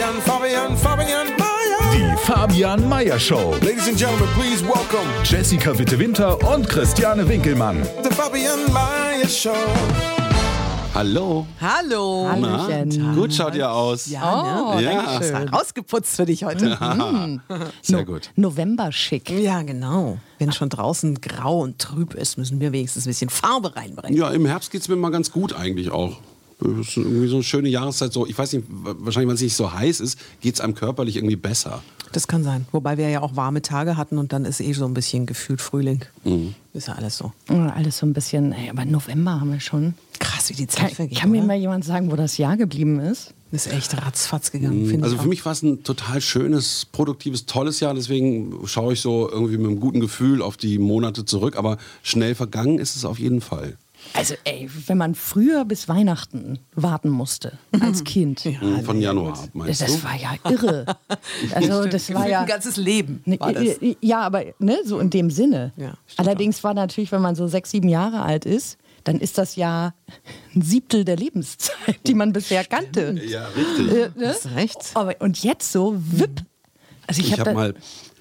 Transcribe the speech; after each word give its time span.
Fabian, 0.00 0.22
Fabian, 0.22 0.76
Fabian 0.78 1.26
Mayer. 1.36 1.92
Die 1.92 2.16
Fabian 2.24 2.88
Meyer 2.88 3.18
Show. 3.18 3.52
Ladies 3.60 3.86
and 3.86 3.98
gentlemen, 3.98 4.26
please 4.34 4.64
welcome 4.64 5.06
Jessica 5.24 5.78
Witte 5.78 5.98
Winter 5.98 6.38
und 6.54 6.66
Christiane 6.66 7.28
Winkelmann. 7.28 7.82
the 8.02 8.08
Fabian 8.08 8.60
Mayer 8.72 9.28
Show. 9.28 9.52
Hallo. 10.94 11.46
Hallo. 11.60 12.30
Na, 12.34 12.84
gut 13.14 13.34
schaut 13.34 13.54
ihr 13.54 13.70
aus. 13.70 14.06
Ja, 14.06 14.76
ne? 14.80 14.84
Ja. 14.84 15.18
Ist 15.18 15.52
Rausgeputzt 15.52 16.16
für 16.16 16.24
dich 16.24 16.44
heute. 16.44 16.78
Mm. 16.80 17.40
Sehr 17.82 18.04
gut. 18.06 18.30
November 18.36 18.92
schick. 18.92 19.28
Ja, 19.28 19.60
genau. 19.60 20.16
Wenn 20.38 20.50
schon 20.52 20.70
draußen 20.70 21.20
grau 21.20 21.60
und 21.60 21.78
trüb 21.78 22.14
ist, 22.14 22.38
müssen 22.38 22.58
wir 22.58 22.72
wenigstens 22.72 23.04
ein 23.04 23.10
bisschen 23.10 23.28
Farbe 23.28 23.76
reinbringen. 23.76 24.16
Ja, 24.18 24.30
im 24.30 24.46
Herbst 24.46 24.70
geht 24.70 24.80
es 24.80 24.88
mir 24.88 24.96
mal 24.96 25.10
ganz 25.10 25.30
gut 25.30 25.52
eigentlich 25.52 25.90
auch. 25.90 26.16
Das 26.60 26.88
ist 26.88 26.96
irgendwie 26.96 27.28
so 27.28 27.36
eine 27.36 27.42
schöne 27.44 27.68
Jahreszeit. 27.68 28.12
So, 28.12 28.26
ich 28.26 28.36
weiß 28.36 28.52
nicht, 28.52 28.64
wahrscheinlich, 28.68 29.28
weil 29.28 29.34
es 29.34 29.40
nicht 29.42 29.56
so 29.56 29.72
heiß 29.72 30.00
ist, 30.00 30.18
geht 30.40 30.54
es 30.54 30.60
einem 30.60 30.74
körperlich 30.74 31.16
irgendwie 31.16 31.36
besser. 31.36 31.82
Das 32.12 32.26
kann 32.26 32.42
sein. 32.42 32.66
Wobei 32.72 32.98
wir 32.98 33.08
ja 33.08 33.20
auch 33.22 33.36
warme 33.36 33.62
Tage 33.62 33.96
hatten 33.96 34.18
und 34.18 34.32
dann 34.32 34.44
ist 34.44 34.60
eh 34.60 34.72
so 34.72 34.84
ein 34.84 34.94
bisschen 34.94 35.26
gefühlt 35.26 35.60
Frühling. 35.60 36.04
Ist 36.74 36.88
ja 36.88 36.94
alles 36.94 37.16
so. 37.18 37.32
Oh, 37.48 37.54
Alles 37.54 37.98
so 37.98 38.06
ein 38.06 38.12
bisschen, 38.12 38.52
ey, 38.52 38.68
aber 38.70 38.84
November 38.84 39.40
haben 39.40 39.52
wir 39.52 39.60
schon. 39.60 39.94
Krass, 40.18 40.50
wie 40.50 40.54
die 40.54 40.66
Kann, 40.66 40.88
Zeit 40.88 40.92
vergeht. 40.96 41.18
kann 41.18 41.30
mir 41.30 41.38
oder? 41.38 41.46
mal 41.46 41.56
jemand 41.56 41.84
sagen, 41.84 42.10
wo 42.10 42.16
das 42.16 42.36
Jahr 42.36 42.56
geblieben 42.56 42.98
ist? 43.00 43.32
ist 43.52 43.66
echt 43.72 43.96
ratzfatz 43.96 44.52
gegangen, 44.52 44.86
finde 44.86 45.02
Also 45.02 45.16
ich. 45.16 45.22
für 45.22 45.26
auch. 45.26 45.30
mich 45.30 45.44
war 45.44 45.50
es 45.52 45.62
ein 45.62 45.82
total 45.82 46.20
schönes, 46.20 46.86
produktives, 46.92 47.46
tolles 47.46 47.80
Jahr. 47.80 47.94
Deswegen 47.94 48.54
schaue 48.66 48.92
ich 48.92 49.00
so 49.00 49.28
irgendwie 49.28 49.56
mit 49.58 49.66
einem 49.66 49.80
guten 49.80 49.98
Gefühl 49.98 50.40
auf 50.40 50.56
die 50.56 50.78
Monate 50.78 51.24
zurück. 51.24 51.56
Aber 51.56 51.76
schnell 52.04 52.36
vergangen 52.36 52.78
ist 52.78 52.94
es 52.94 53.04
auf 53.04 53.18
jeden 53.18 53.40
Fall. 53.40 53.76
Also, 54.12 54.34
ey, 54.44 54.68
wenn 54.86 54.98
man 54.98 55.14
früher 55.14 55.64
bis 55.64 55.88
Weihnachten 55.88 56.58
warten 56.74 57.10
musste, 57.10 57.58
als 57.80 58.02
Kind. 58.04 58.44
Mhm, 58.44 58.82
Von 58.84 59.00
Januar 59.00 59.34
ab, 59.38 59.48
meinst 59.52 59.80
Das 59.82 59.92
du? 59.96 60.02
war 60.04 60.16
ja 60.16 60.34
irre. 60.50 60.84
Also, 61.54 61.84
das 61.86 62.12
war 62.12 62.28
ja. 62.28 62.40
ein 62.40 62.46
ganzes 62.46 62.76
Leben 62.76 63.22
Ne, 63.24 63.38
war 63.38 63.52
das. 63.52 63.76
Ja, 64.00 64.20
aber 64.20 64.44
ne, 64.58 64.78
so 64.84 64.98
in 64.98 65.10
dem 65.10 65.30
Sinne. 65.30 65.72
Ja, 65.76 65.94
Allerdings 66.16 66.62
war 66.64 66.74
natürlich, 66.74 67.12
wenn 67.12 67.22
man 67.22 67.34
so 67.36 67.46
sechs, 67.46 67.70
sieben 67.70 67.88
Jahre 67.88 68.22
alt 68.22 68.44
ist, 68.46 68.78
dann 69.04 69.18
ist 69.20 69.38
das 69.38 69.56
ja 69.56 69.94
ein 70.54 70.62
Siebtel 70.62 71.04
der 71.04 71.16
Lebenszeit, 71.16 72.00
die 72.06 72.14
man 72.14 72.32
bisher 72.32 72.64
kannte. 72.64 73.14
Ja, 73.26 73.46
richtig. 73.48 73.92
Äh, 73.92 74.10
ne? 74.16 74.28
Hast 74.28 74.46
recht. 74.54 74.76
Aber, 74.94 75.14
und 75.20 75.42
jetzt 75.42 75.70
so, 75.72 75.94
wipp. 75.96 76.42
Also 77.06 77.20
ich, 77.22 77.28
Ich 77.28 77.32
hab 77.32 77.40
habe 77.40 77.50
da- 77.50 77.54
mal 77.54 77.74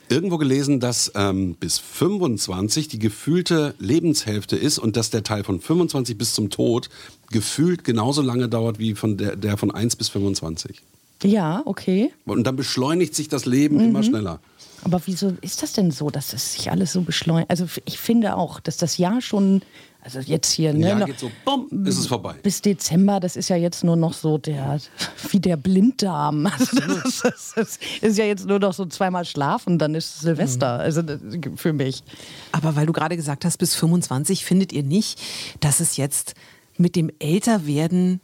irgendwo 0.10 0.38
gelesen, 0.38 0.80
dass 0.80 1.12
ähm, 1.16 1.56
bis 1.56 1.80
25 1.80 2.88
die 2.88 3.00
gefühlte 3.00 3.76
Lebenshälfte 3.80 4.56
ist 4.56 4.80
und 4.80 4.96
dass 4.96 5.10
der 5.10 5.24
Teil 5.24 5.44
von 5.44 5.60
25 5.60 6.18
bis 6.18 6.34
zum 6.34 6.50
Tod 6.50 6.90
gefühlt 7.32 7.84
genauso 7.84 8.22
lange 8.22 8.50
dauert 8.50 8.80
wie 8.80 8.96
von 8.96 9.18
der, 9.18 9.36
der 9.36 9.58
von 9.58 9.72
1 9.72 9.96
bis 9.96 10.10
25. 10.10 10.82
Ja, 11.24 11.62
okay. 11.66 12.12
Und 12.26 12.46
dann 12.46 12.56
beschleunigt 12.56 13.14
sich 13.14 13.28
das 13.28 13.46
Leben 13.46 13.80
immer 13.80 14.04
schneller. 14.04 14.40
Aber 14.84 15.02
wieso 15.06 15.34
ist 15.42 15.62
das 15.64 15.74
denn 15.74 15.92
so, 15.92 16.10
dass 16.10 16.30
das 16.30 16.54
sich 16.54 16.72
alles 16.72 16.94
so 16.94 17.02
beschleunigt? 17.02 17.50
Also 17.50 17.66
ich 17.86 17.98
finde 17.98 18.36
auch, 18.36 18.60
dass 18.60 18.78
das 18.78 18.98
Jahr 18.98 19.22
schon, 19.22 19.62
also 20.02 20.20
jetzt 20.20 20.52
hier, 20.52 20.74
ne, 20.74 20.90
Ja, 20.90 21.06
geht 21.06 21.20
so, 21.20 21.32
bumm, 21.46 21.68
ist 21.86 21.98
es 21.98 22.08
vorbei. 22.08 22.36
bis 22.42 22.62
Dezember, 22.62 23.20
das 23.20 23.36
ist 23.36 23.50
ja 23.50 23.56
jetzt 23.56 23.84
nur 23.84 23.96
noch 23.96 24.14
so 24.14 24.38
der, 24.38 24.80
wie 25.30 25.40
der 25.40 25.58
Blinddarm. 25.58 26.50
Also 26.60 26.80
das, 26.80 27.24
ist, 27.24 27.58
das, 27.58 27.80
ist, 28.02 28.18
ja 28.18 28.26
jetzt 28.26 28.46
nur 28.46 28.60
noch 28.60 28.74
so 28.74 28.86
zweimal 28.86 29.26
schlafen, 29.26 29.78
dann 29.78 29.96
ist 29.96 30.22
Silvester. 30.22 30.76
Mhm. 30.76 30.82
Also 30.82 31.02
das, 31.02 31.20
für 31.56 31.74
mich. 31.74 32.04
Aber 32.52 32.76
weil 32.76 32.86
du 32.86 32.94
gerade 32.94 33.16
gesagt 33.16 33.46
hast, 33.46 33.58
bis 33.58 33.76
25, 33.76 34.46
findet 34.46 34.72
ihr 34.74 34.84
nicht, 34.84 35.20
dass 35.60 35.80
es 35.80 35.98
jetzt 35.98 36.34
mit 36.78 36.96
dem 36.96 37.12
Älterwerden 37.20 38.22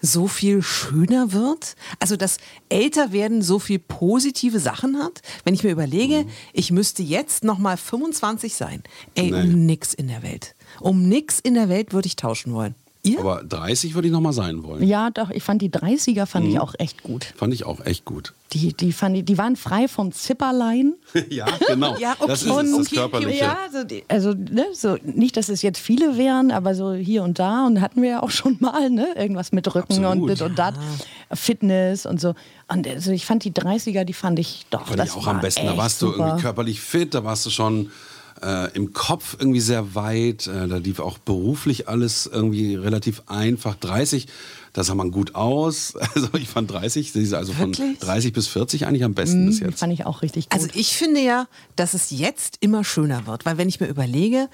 so 0.00 0.28
viel 0.28 0.62
schöner 0.62 1.32
wird? 1.32 1.74
Also, 2.00 2.16
dass 2.16 2.38
Älterwerden 2.68 3.42
so 3.42 3.58
viel 3.58 3.78
positive 3.78 4.60
Sachen 4.60 4.98
hat? 5.02 5.22
Wenn 5.44 5.54
ich 5.54 5.64
mir 5.64 5.70
überlege, 5.70 6.26
ich 6.52 6.70
müsste 6.70 7.02
jetzt 7.02 7.44
noch 7.44 7.58
mal 7.58 7.76
25 7.76 8.54
sein. 8.54 8.82
Ey, 9.14 9.30
Nee. 9.30 9.42
um 9.42 9.66
nix 9.66 9.94
in 9.94 10.08
der 10.08 10.22
Welt. 10.22 10.54
Um 10.80 11.08
nix 11.08 11.40
in 11.40 11.54
der 11.54 11.68
Welt 11.68 11.92
würde 11.92 12.06
ich 12.06 12.16
tauschen 12.16 12.52
wollen. 12.52 12.74
Ihr? 13.06 13.20
Aber 13.20 13.42
30 13.44 13.94
würde 13.94 14.08
ich 14.08 14.12
noch 14.12 14.20
mal 14.20 14.32
sein 14.32 14.62
wollen. 14.64 14.82
Ja, 14.86 15.10
doch, 15.10 15.30
ich 15.30 15.42
fand 15.42 15.62
die 15.62 15.70
30er 15.70 16.26
fand 16.26 16.44
Mhm. 16.46 16.50
ich 16.52 16.60
auch 16.60 16.74
echt 16.78 17.02
gut. 17.02 17.32
Fand 17.36 17.54
ich 17.54 17.64
auch 17.64 17.84
echt 17.84 18.04
gut. 18.04 18.32
Die, 18.52 18.72
die, 18.72 18.92
fand 18.92 19.16
ich, 19.16 19.24
die 19.24 19.38
waren 19.38 19.56
frei 19.56 19.88
von 19.88 20.12
Zipperlein. 20.12 20.94
ja, 21.30 21.46
genau. 21.66 21.96
Ja, 22.00 22.12
okay. 22.18 22.24
Das 22.28 22.42
ist 22.42 22.48
es, 22.48 22.52
Und- 22.52 22.78
das 22.78 22.90
Körperliche. 22.90 23.40
Ja, 23.44 23.56
also, 23.64 23.84
die, 23.84 24.04
also 24.08 24.32
ne, 24.34 24.66
so, 24.72 24.96
nicht, 25.02 25.36
dass 25.36 25.48
es 25.48 25.62
jetzt 25.62 25.78
viele 25.78 26.16
wären, 26.16 26.50
aber 26.50 26.74
so 26.74 26.92
hier 26.92 27.22
und 27.22 27.38
da 27.38 27.66
und 27.66 27.80
hatten 27.80 28.02
wir 28.02 28.10
ja 28.10 28.22
auch 28.22 28.30
schon 28.30 28.56
mal, 28.60 28.90
ne? 28.90 29.08
Irgendwas 29.16 29.52
mit 29.52 29.66
Rücken 29.74 30.04
Absolut. 30.04 30.22
und 30.22 30.28
dit 30.30 30.42
und 30.42 30.58
dat, 30.58 30.74
Fitness 31.32 32.06
und 32.06 32.20
so. 32.20 32.34
Und 32.68 32.86
also 32.86 33.10
ich 33.12 33.26
fand 33.26 33.44
die 33.44 33.52
30er, 33.52 34.04
die 34.04 34.12
fand 34.12 34.38
ich 34.38 34.66
doch. 34.70 34.86
Fand 34.86 34.98
das 34.98 35.10
ich 35.10 35.14
auch 35.16 35.26
war 35.26 35.34
am 35.34 35.40
besten. 35.40 35.66
Da 35.66 35.76
warst 35.76 36.02
du 36.02 36.06
super. 36.06 36.18
irgendwie 36.26 36.42
körperlich 36.42 36.80
fit, 36.80 37.14
da 37.14 37.24
warst 37.24 37.46
du 37.46 37.50
schon 37.50 37.90
äh, 38.42 38.74
im 38.74 38.92
Kopf 38.92 39.36
irgendwie 39.38 39.60
sehr 39.60 39.94
weit. 39.94 40.46
Äh, 40.46 40.68
da 40.68 40.76
lief 40.76 41.00
auch 41.00 41.18
beruflich 41.18 41.88
alles 41.88 42.26
irgendwie 42.32 42.74
relativ 42.74 43.22
einfach. 43.26 43.74
30, 43.76 44.26
da 44.72 44.84
sah 44.84 44.94
man 44.94 45.10
gut 45.10 45.34
aus. 45.34 45.94
Also 46.14 46.28
ich 46.38 46.48
fand 46.48 46.70
30, 46.70 47.12
diese- 47.12 47.36
also 47.38 47.52
von 47.52 47.76
Wirklich? 47.76 47.98
30 47.98 48.32
bis 48.32 48.46
40 48.48 48.86
eigentlich 48.86 49.04
am 49.04 49.14
besten 49.14 49.46
bis 49.46 49.60
jetzt. 49.60 49.80
Fand 49.80 49.92
ich 49.92 50.06
auch 50.06 50.22
richtig 50.22 50.48
gut. 50.48 50.52
Also 50.54 50.68
ich 50.74 50.94
finde 50.96 51.20
ja, 51.20 51.46
dass 51.76 51.94
es 51.94 52.10
jetzt 52.10 52.56
immer 52.60 52.84
schöner 52.84 53.26
wird, 53.26 53.44
weil 53.46 53.58
wenn 53.58 53.68
ich 53.68 53.80
mir 53.80 53.86
überlege, 53.86 54.48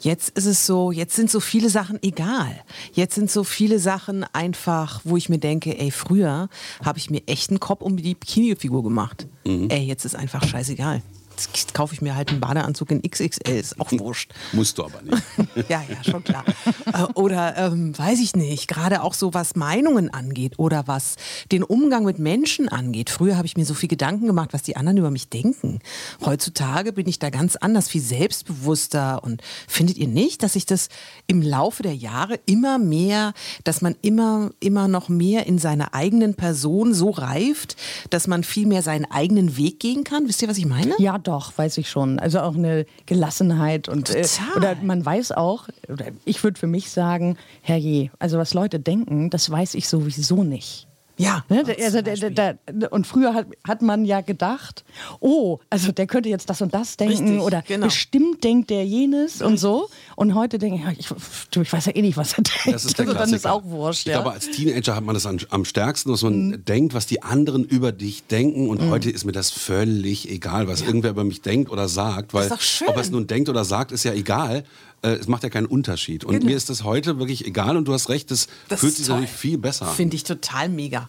jetzt 0.00 0.30
ist 0.30 0.46
es 0.46 0.66
so, 0.66 0.92
jetzt 0.92 1.14
sind 1.16 1.30
so 1.30 1.40
viele 1.40 1.70
Sachen 1.70 1.98
egal. 2.02 2.54
Jetzt 2.92 3.14
sind 3.16 3.30
so 3.30 3.42
viele 3.44 3.78
Sachen 3.78 4.24
einfach, 4.32 5.00
wo 5.04 5.16
ich 5.16 5.28
mir 5.28 5.38
denke, 5.38 5.78
ey, 5.78 5.90
früher 5.90 6.48
habe 6.84 6.98
ich 6.98 7.10
mir 7.10 7.22
echt 7.26 7.50
einen 7.50 7.60
Kopf 7.60 7.82
um 7.82 7.96
die 7.96 8.14
Bikini-Figur 8.14 8.82
gemacht. 8.82 9.26
Ey, 9.44 9.84
jetzt 9.84 10.04
ist 10.04 10.14
einfach 10.14 10.46
scheißegal. 10.46 11.02
Jetzt 11.46 11.74
kaufe 11.74 11.94
ich 11.94 12.00
mir 12.00 12.16
halt 12.16 12.30
einen 12.30 12.40
Badeanzug 12.40 12.90
in 12.90 13.02
XXL, 13.02 13.50
ist 13.50 13.80
auch 13.80 13.90
wurscht. 13.92 14.32
Musst 14.52 14.78
du 14.78 14.84
aber 14.84 15.02
nicht. 15.02 15.22
Ja, 15.68 15.82
ja, 15.88 16.02
schon 16.04 16.22
klar. 16.24 16.44
Äh, 16.86 17.02
oder 17.14 17.56
ähm, 17.56 17.96
weiß 17.96 18.20
ich 18.20 18.36
nicht, 18.36 18.68
gerade 18.68 19.02
auch 19.02 19.12
so 19.12 19.34
was 19.34 19.56
Meinungen 19.56 20.12
angeht 20.12 20.58
oder 20.58 20.86
was 20.86 21.16
den 21.50 21.62
Umgang 21.62 22.04
mit 22.04 22.18
Menschen 22.18 22.68
angeht. 22.68 23.10
Früher 23.10 23.36
habe 23.36 23.46
ich 23.46 23.56
mir 23.56 23.64
so 23.64 23.74
viel 23.74 23.88
Gedanken 23.88 24.26
gemacht, 24.26 24.50
was 24.52 24.62
die 24.62 24.76
anderen 24.76 24.98
über 24.98 25.10
mich 25.10 25.28
denken. 25.28 25.80
Heutzutage 26.24 26.92
bin 26.92 27.08
ich 27.08 27.18
da 27.18 27.30
ganz 27.30 27.56
anders, 27.56 27.88
viel 27.88 28.00
selbstbewusster. 28.00 29.22
Und 29.24 29.42
findet 29.66 29.98
ihr 29.98 30.08
nicht, 30.08 30.42
dass 30.42 30.54
sich 30.54 30.64
das 30.64 30.88
im 31.26 31.42
Laufe 31.42 31.82
der 31.82 31.94
Jahre 31.94 32.38
immer 32.46 32.78
mehr, 32.78 33.34
dass 33.64 33.82
man 33.82 33.96
immer, 34.00 34.50
immer 34.60 34.88
noch 34.88 35.08
mehr 35.08 35.46
in 35.46 35.58
seiner 35.58 35.94
eigenen 35.94 36.34
Person 36.34 36.94
so 36.94 37.10
reift, 37.10 37.76
dass 38.10 38.26
man 38.26 38.44
viel 38.44 38.66
mehr 38.66 38.82
seinen 38.82 39.04
eigenen 39.10 39.56
Weg 39.56 39.80
gehen 39.80 40.04
kann? 40.04 40.28
Wisst 40.28 40.42
ihr, 40.42 40.48
was 40.48 40.58
ich 40.58 40.66
meine? 40.66 40.94
Ja, 40.98 41.18
doch, 41.28 41.56
weiß 41.56 41.76
ich 41.78 41.90
schon. 41.90 42.18
Also 42.18 42.40
auch 42.40 42.56
eine 42.56 42.86
Gelassenheit 43.04 43.88
und 43.88 44.08
äh, 44.10 44.26
oder 44.56 44.76
man 44.82 45.04
weiß 45.04 45.32
auch, 45.32 45.68
oder 45.88 46.06
ich 46.24 46.42
würde 46.42 46.58
für 46.58 46.66
mich 46.66 46.90
sagen, 46.90 47.36
herrje, 47.60 48.10
also 48.18 48.38
was 48.38 48.54
Leute 48.54 48.80
denken, 48.80 49.28
das 49.28 49.50
weiß 49.50 49.74
ich 49.74 49.88
sowieso 49.88 50.42
nicht. 50.42 50.87
Ja. 51.18 51.44
Ne? 51.48 51.64
Also, 51.80 52.00
der, 52.00 52.16
der, 52.16 52.58
und 52.92 53.06
früher 53.06 53.34
hat, 53.34 53.46
hat 53.66 53.82
man 53.82 54.04
ja 54.04 54.20
gedacht, 54.20 54.84
oh, 55.20 55.58
also 55.68 55.92
der 55.92 56.06
könnte 56.06 56.28
jetzt 56.28 56.48
das 56.48 56.62
und 56.62 56.72
das 56.72 56.96
denken 56.96 57.24
Richtig, 57.28 57.40
oder 57.40 57.62
genau. 57.62 57.86
bestimmt 57.86 58.42
denkt 58.44 58.70
der 58.70 58.86
jenes 58.86 59.42
und 59.42 59.58
so. 59.58 59.88
Und 60.16 60.34
heute 60.34 60.58
denke 60.58 60.76
ich, 60.78 60.82
ja, 60.84 60.92
ich, 60.96 61.08
du, 61.50 61.60
ich 61.62 61.72
weiß 61.72 61.86
ja 61.86 61.96
eh 61.96 62.02
nicht, 62.02 62.16
was 62.16 62.32
er 62.34 62.44
denkt. 62.44 62.66
Das 62.74 62.84
ist 62.84 62.98
der 62.98 63.06
also, 63.06 63.16
Klassiker. 63.16 63.18
dann 63.18 63.34
ist 63.34 63.46
auch 63.46 63.64
wurscht. 63.64 64.06
Ich 64.06 64.12
ja. 64.12 64.20
glaube, 64.20 64.32
als 64.32 64.50
Teenager 64.50 64.94
hat 64.94 65.04
man 65.04 65.14
das 65.14 65.26
an, 65.26 65.40
am 65.50 65.64
stärksten, 65.64 66.10
dass 66.10 66.22
man 66.22 66.48
Mhm. 66.48 66.64
denkt, 66.64 66.94
was 66.94 67.06
die 67.06 67.22
anderen 67.22 67.64
über 67.64 67.90
dich 67.92 68.26
denken. 68.26 68.68
Und 68.68 68.80
heute 68.88 69.10
ist 69.10 69.24
mir 69.24 69.32
das 69.32 69.50
völlig 69.50 70.30
egal, 70.30 70.68
was 70.68 70.82
irgendwer 70.82 71.10
über 71.10 71.24
mich 71.24 71.42
denkt 71.42 71.70
oder 71.70 71.88
sagt. 71.88 72.32
Weil 72.32 72.44
ist 72.44 72.52
doch 72.52 72.60
schön. 72.60 72.88
ob 72.88 72.94
er 72.96 73.02
es 73.02 73.10
nun 73.10 73.26
denkt 73.26 73.48
oder 73.48 73.64
sagt, 73.64 73.90
ist 73.92 74.04
ja 74.04 74.12
egal. 74.12 74.62
Äh, 75.02 75.10
Es 75.10 75.28
macht 75.28 75.42
ja 75.42 75.48
keinen 75.50 75.66
Unterschied. 75.66 76.24
Und 76.24 76.34
Genau. 76.34 76.46
mir 76.46 76.56
ist 76.56 76.70
das 76.70 76.84
heute 76.84 77.18
wirklich 77.18 77.46
egal. 77.46 77.76
Und 77.76 77.86
du 77.86 77.92
hast 77.92 78.08
recht, 78.08 78.30
das, 78.30 78.48
Das 78.68 78.80
fühlt 78.80 78.94
sich 78.96 79.06
toll. 79.06 79.16
natürlich 79.20 79.36
viel 79.36 79.58
besser 79.58 79.88
an. 79.88 79.94
Finde 79.94 80.16
ich 80.16 80.24
total 80.24 80.68
mega. 80.68 81.08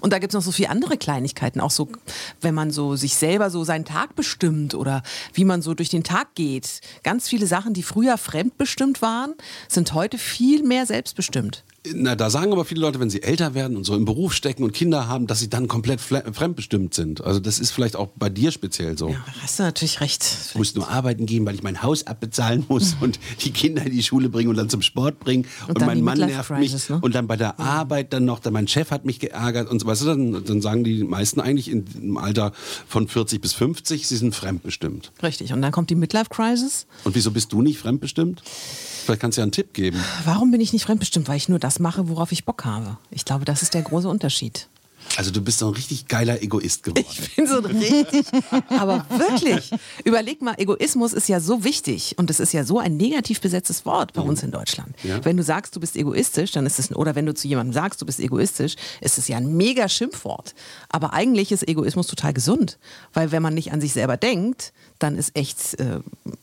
Und 0.00 0.14
da 0.14 0.18
gibt 0.18 0.32
es 0.32 0.34
noch 0.34 0.42
so 0.42 0.50
viele 0.52 0.70
andere 0.70 0.96
Kleinigkeiten, 0.96 1.60
auch 1.60 1.70
so, 1.70 1.88
wenn 2.40 2.54
man 2.54 2.70
so 2.70 2.96
sich 2.96 3.16
selber 3.16 3.50
so 3.50 3.64
seinen 3.64 3.84
Tag 3.84 4.16
bestimmt 4.16 4.74
oder 4.74 5.02
wie 5.34 5.44
man 5.44 5.60
so 5.60 5.74
durch 5.74 5.90
den 5.90 6.04
Tag 6.04 6.34
geht. 6.34 6.80
Ganz 7.02 7.28
viele 7.28 7.46
Sachen, 7.46 7.74
die 7.74 7.82
früher 7.82 8.16
fremdbestimmt 8.16 9.02
waren, 9.02 9.34
sind 9.68 9.92
heute 9.92 10.16
viel 10.16 10.62
mehr 10.62 10.86
selbstbestimmt. 10.86 11.64
Na, 11.94 12.14
da 12.14 12.28
sagen 12.28 12.52
aber 12.52 12.66
viele 12.66 12.82
Leute, 12.82 13.00
wenn 13.00 13.08
sie 13.08 13.22
älter 13.22 13.54
werden 13.54 13.74
und 13.74 13.84
so 13.84 13.96
im 13.96 14.04
Beruf 14.04 14.34
stecken 14.34 14.64
und 14.64 14.72
Kinder 14.72 15.08
haben, 15.08 15.26
dass 15.26 15.40
sie 15.40 15.48
dann 15.48 15.66
komplett 15.66 15.98
fremdbestimmt 15.98 16.92
sind. 16.92 17.24
Also 17.24 17.40
das 17.40 17.58
ist 17.58 17.70
vielleicht 17.70 17.96
auch 17.96 18.08
bei 18.16 18.28
dir 18.28 18.50
speziell 18.50 18.98
so. 18.98 19.08
Ja, 19.08 19.24
da 19.24 19.32
hast 19.42 19.58
du 19.58 19.62
natürlich 19.62 20.02
recht. 20.02 20.22
Ich 20.50 20.54
muss 20.56 20.74
nur 20.74 20.90
arbeiten 20.90 21.24
gehen, 21.24 21.46
weil 21.46 21.54
ich 21.54 21.62
mein 21.62 21.82
Haus 21.82 22.06
abbezahlen 22.06 22.66
muss 22.68 22.96
und 23.00 23.18
die 23.44 23.50
Kinder 23.50 23.82
in 23.86 23.92
die 23.92 24.02
Schule 24.02 24.28
bringen 24.28 24.50
und 24.50 24.56
dann 24.56 24.68
zum 24.68 24.82
Sport 24.82 25.20
bringen. 25.20 25.46
Und, 25.68 25.80
dann 25.80 25.86
mein 25.86 26.02
Mann 26.02 26.18
nervt 26.18 26.50
mich. 26.50 26.90
ne? 26.90 26.98
Und 27.00 27.14
dann 27.14 27.26
bei 27.26 27.36
der 27.36 27.58
Arbeit 27.58 28.12
dann 28.12 28.26
noch, 28.26 28.40
dann 28.40 28.52
mein 28.52 28.68
Chef 28.68 28.90
hat 28.90 29.06
mich 29.06 29.18
geärgert 29.18 29.70
und 29.70 29.80
so. 29.80 29.86
Weißt 29.86 30.02
du, 30.02 30.06
dann, 30.06 30.44
dann 30.44 30.60
sagen 30.60 30.84
die 30.84 31.02
meisten 31.02 31.40
eigentlich 31.40 31.70
im 31.70 32.18
Alter 32.18 32.52
von 32.86 33.08
40 33.08 33.40
bis 33.40 33.54
50, 33.54 34.06
sie 34.06 34.16
sind 34.18 34.34
fremdbestimmt. 34.34 35.12
Richtig. 35.22 35.54
Und 35.54 35.62
dann 35.62 35.72
kommt 35.72 35.88
die 35.88 35.94
Midlife 35.94 36.28
Crisis. 36.28 36.86
Und 37.04 37.14
wieso 37.14 37.30
bist 37.30 37.54
du 37.54 37.62
nicht 37.62 37.78
fremdbestimmt? 37.78 38.42
Vielleicht 38.44 39.22
kannst 39.22 39.38
du 39.38 39.40
ja 39.40 39.44
einen 39.44 39.52
Tipp 39.52 39.72
geben. 39.72 39.98
Warum 40.24 40.50
bin 40.50 40.60
ich 40.60 40.72
nicht 40.72 40.84
fremdbestimmt? 40.84 41.26
Weil 41.26 41.36
ich 41.36 41.48
nur 41.48 41.58
das 41.70 41.78
mache, 41.78 42.08
worauf 42.08 42.32
ich 42.32 42.44
Bock 42.44 42.64
habe. 42.64 42.96
Ich 43.12 43.24
glaube, 43.24 43.44
das 43.44 43.62
ist 43.62 43.74
der 43.74 43.82
große 43.82 44.08
Unterschied. 44.08 44.68
Also 45.16 45.30
du 45.30 45.40
bist 45.42 45.58
so 45.58 45.66
ein 45.68 45.74
richtig 45.74 46.06
geiler 46.08 46.40
Egoist 46.42 46.82
geworden. 46.84 47.04
Ich 47.10 47.34
bin 47.36 47.46
so 47.46 47.58
richtig. 47.58 48.24
Aber 48.68 49.04
wirklich, 49.10 49.70
überleg 50.04 50.40
mal, 50.40 50.54
Egoismus 50.56 51.12
ist 51.12 51.28
ja 51.28 51.40
so 51.40 51.64
wichtig 51.64 52.14
und 52.16 52.30
es 52.30 52.40
ist 52.40 52.52
ja 52.52 52.64
so 52.64 52.78
ein 52.78 52.96
negativ 52.96 53.40
besetztes 53.40 53.84
Wort 53.84 54.12
bei 54.12 54.22
uns 54.22 54.42
in 54.42 54.50
Deutschland. 54.50 54.94
Ja. 55.02 55.22
Wenn 55.24 55.36
du 55.36 55.42
sagst, 55.42 55.74
du 55.76 55.80
bist 55.80 55.96
egoistisch, 55.96 56.52
dann 56.52 56.64
ist 56.64 56.78
es, 56.78 56.94
oder 56.94 57.14
wenn 57.16 57.26
du 57.26 57.34
zu 57.34 57.48
jemandem 57.48 57.72
sagst, 57.74 58.00
du 58.00 58.06
bist 58.06 58.20
egoistisch, 58.20 58.76
ist 59.00 59.18
es 59.18 59.28
ja 59.28 59.36
ein 59.36 59.56
mega 59.56 59.88
Schimpfwort. 59.88 60.54
Aber 60.88 61.12
eigentlich 61.12 61.52
ist 61.52 61.66
Egoismus 61.68 62.06
total 62.06 62.32
gesund, 62.32 62.78
weil 63.12 63.32
wenn 63.32 63.42
man 63.42 63.54
nicht 63.54 63.72
an 63.72 63.80
sich 63.80 63.92
selber 63.92 64.16
denkt, 64.16 64.72
dann 65.00 65.16
ist 65.16 65.34
echt, 65.34 65.78
äh, 65.80 66.00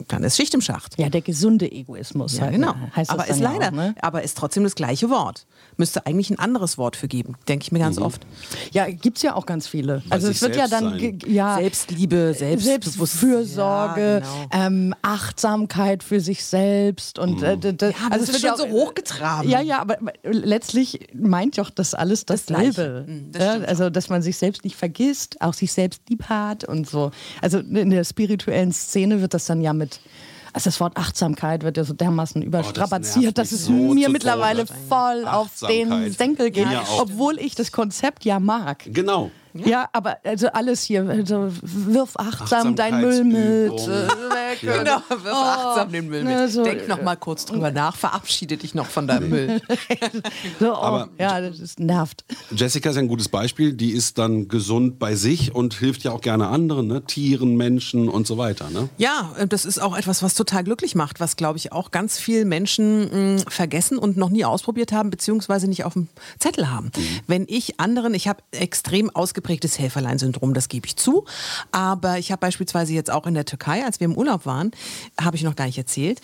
dann 0.08 0.24
ist 0.24 0.36
Schicht 0.36 0.54
im 0.56 0.62
Schacht. 0.62 0.98
Ja, 1.00 1.10
der 1.10 1.22
gesunde 1.22 1.72
Egoismus. 1.72 2.34
Ja, 2.38 2.42
halt, 2.44 2.54
genau. 2.54 2.74
Heißt 2.96 3.12
aber 3.12 3.28
ist 3.28 3.40
leider, 3.40 3.68
Auch, 3.68 3.72
ne? 3.72 3.96
aber 4.02 4.24
ist 4.24 4.38
trotzdem 4.38 4.64
das 4.64 4.75
gleiche 4.75 5.10
Wort. 5.10 5.46
Müsste 5.78 6.06
eigentlich 6.08 6.31
ein 6.31 6.40
anderes 6.40 6.78
Wort 6.80 6.96
für 6.96 7.08
geben, 7.08 7.36
denke 7.48 7.64
ich 7.64 7.72
mir 7.72 7.78
Mhm. 7.78 7.84
ganz 7.84 7.98
oft. 8.00 8.25
Ja, 8.71 8.88
gibt 8.89 9.18
es 9.18 9.24
ja 9.24 9.36
auch 9.36 9.45
ganz 9.45 9.68
viele. 9.68 10.01
Bei 10.07 10.15
also 10.15 10.30
es 10.30 10.42
wird 10.42 10.56
ja 10.56 10.68
dann 10.68 11.19
ja, 11.25 11.57
Selbstliebe, 11.57 12.33
Selbstbewusstsein. 12.33 12.59
Selbstfürsorge, 12.81 14.01
Ja, 14.01 14.19
genau. 14.19 14.65
ähm, 14.65 14.95
Achtsamkeit 15.01 16.04
für 16.04 16.19
sich 16.19 16.44
selbst 16.45 17.19
und 17.19 17.42
äh, 17.42 17.57
d- 17.57 17.74
d- 17.74 17.86
Ja, 17.88 18.09
das 18.12 18.24
es 18.30 18.42
wird 18.44 18.57
schon 18.57 18.69
so 18.69 18.74
hochgetragen. 18.74 19.50
Ja, 19.50 19.62
ja, 19.62 19.80
aber 19.80 19.98
letztlich 20.24 21.07
meint 21.13 21.57
doch 21.57 21.69
das 21.69 21.94
alles 21.94 22.25
dasselbe. 22.25 22.74
Gleiche. 22.74 23.06
Mhm, 23.07 23.31
das 23.31 23.44
ja, 23.44 23.51
also 23.65 23.89
dass 23.89 24.09
man 24.09 24.21
sich 24.21 24.38
selbst 24.38 24.63
nicht 24.63 24.75
vergisst, 24.75 25.42
auch 25.42 25.54
sich 25.54 25.71
selbst 25.71 26.01
lieb 26.09 26.24
hat 26.30 26.63
und 26.63 26.88
so. 26.89 27.12
Also 27.42 27.59
in 27.59 27.89
der 27.89 28.04
spirituellen 28.04 28.71
Szene 28.71 29.21
wird 29.21 29.33
das 29.33 29.45
dann 29.45 29.62
ja 29.62 29.74
mit 29.74 30.00
also 30.57 30.69
das 30.69 30.80
Wort 30.80 30.98
Achtsamkeit 30.98 31.63
wird 31.63 31.77
ja 31.77 31.83
so 31.83 31.94
dermaßen 31.94 32.42
überstrapaziert, 32.42 33.24
nervt 33.24 33.38
dass 33.38 33.51
mich 33.51 33.62
es 33.62 33.65
so 33.68 33.74
mir 33.74 34.09
mittlerweile 34.09 34.65
voll 34.65 35.27
auf 35.27 35.50
den. 35.68 36.12
Senkel 36.12 36.51
geht, 36.51 36.65
auch. 36.68 37.04
obwohl 37.04 37.39
ich 37.39 37.56
das 37.56 37.71
Konzept 37.71 38.25
ja 38.25 38.39
mag. 38.39 38.83
Genau. 38.88 39.31
Ja, 39.54 39.89
aber 39.94 40.18
also 40.24 40.48
alles 40.50 40.83
hier, 40.83 41.07
also 41.09 41.51
wirf 41.62 42.15
achtsam 42.18 42.75
dein 42.75 43.01
Müll 43.01 43.24
mit. 43.24 43.89
Äh, 44.63 44.68
weg. 44.68 44.77
Genau, 44.80 45.01
wirf 45.09 45.33
achtsam 45.33 45.92
den 45.92 46.07
Müll 46.09 46.24
mit. 46.24 46.50
so- 46.51 46.63
Denk 46.63 46.88
noch 46.88 47.01
mal 47.01 47.15
kurz 47.15 47.45
drüber 47.45 47.71
nach, 47.71 47.95
verabschiede 47.95 48.57
dich 48.57 48.74
noch 48.75 48.88
von 48.88 49.07
deinem 49.07 49.30
Müll. 49.30 49.62
So, 50.59 50.71
oh, 50.71 50.75
Aber- 50.75 51.09
ja, 51.19 51.39
das 51.42 51.59
ist, 51.59 51.80
nervt. 51.80 52.24
Jessica 52.51 52.89
ist 52.89 52.95
ja 52.95 53.01
ein 53.01 53.07
gutes 53.07 53.30
Beispiel. 53.30 53.74
Die 53.74 53.92
ist 53.92 54.18
dann 54.18 54.48
gesund 54.48 55.00
bei 55.00 55.15
sich 55.15 55.54
und 55.54 55.74
hilft 55.75 56.04
ja 56.04 56.12
auch 56.12 56.21
gerne 56.21 56.48
anderen, 56.48 56.88
ne? 56.88 57.04
Tieren, 57.06 57.56
Menschen 57.56 58.09
und 58.09 58.25
so 58.27 58.38
weiter. 58.38 58.69
Ne? 58.69 58.89
Ja, 58.98 59.33
äh, 59.38 59.48
das 59.48 59.65
ist 59.65 59.80
auch 59.81 59.95
etwas, 59.98 60.24
was 60.24 60.33
total 60.33 60.63
glücklich 60.63 60.95
macht, 60.95 61.19
was, 61.19 61.36
glaube 61.36 61.57
ich, 61.57 61.71
auch 61.71 61.92
ganz 61.92 62.18
viele 62.18 62.45
Menschen 62.45 63.36
mh, 63.38 63.44
vergessen 63.50 63.98
und 63.98 64.18
noch 64.18 64.30
nie 64.30 64.45
ausprobiert 64.45 64.92
haben, 64.92 65.09
beziehungsweise 65.09 65.68
nicht 65.68 65.83
auf 65.83 65.94
dem 65.94 66.07
Zettel 66.39 66.69
haben. 66.69 66.92
Wenn 67.27 67.45
ich 67.48 67.80
anderen, 67.80 68.13
ich 68.13 68.27
habe 68.27 68.42
extrem 68.51 69.09
ausgeprägtes 69.09 69.77
Helferlein-Syndrom, 69.80 70.54
das 70.54 70.68
gebe 70.69 70.88
ich 70.88 70.95
zu, 70.95 71.25
aber 71.71 72.18
ich 72.18 72.31
habe 72.31 72.39
beispielsweise 72.39 72.94
jetzt 72.94 73.12
auch 73.12 73.25
in 73.27 73.33
der 73.33 73.45
Türkei, 73.45 73.83
als 73.86 74.00
wir 74.00 74.06
im 74.06 74.15
Urlaub 74.15 74.45
waren, 74.47 74.71
habe 75.21 75.38
ich 75.38 75.44
noch 75.44 75.55
gar 75.55 75.65
nicht 75.65 75.77
erzählt, 75.77 76.19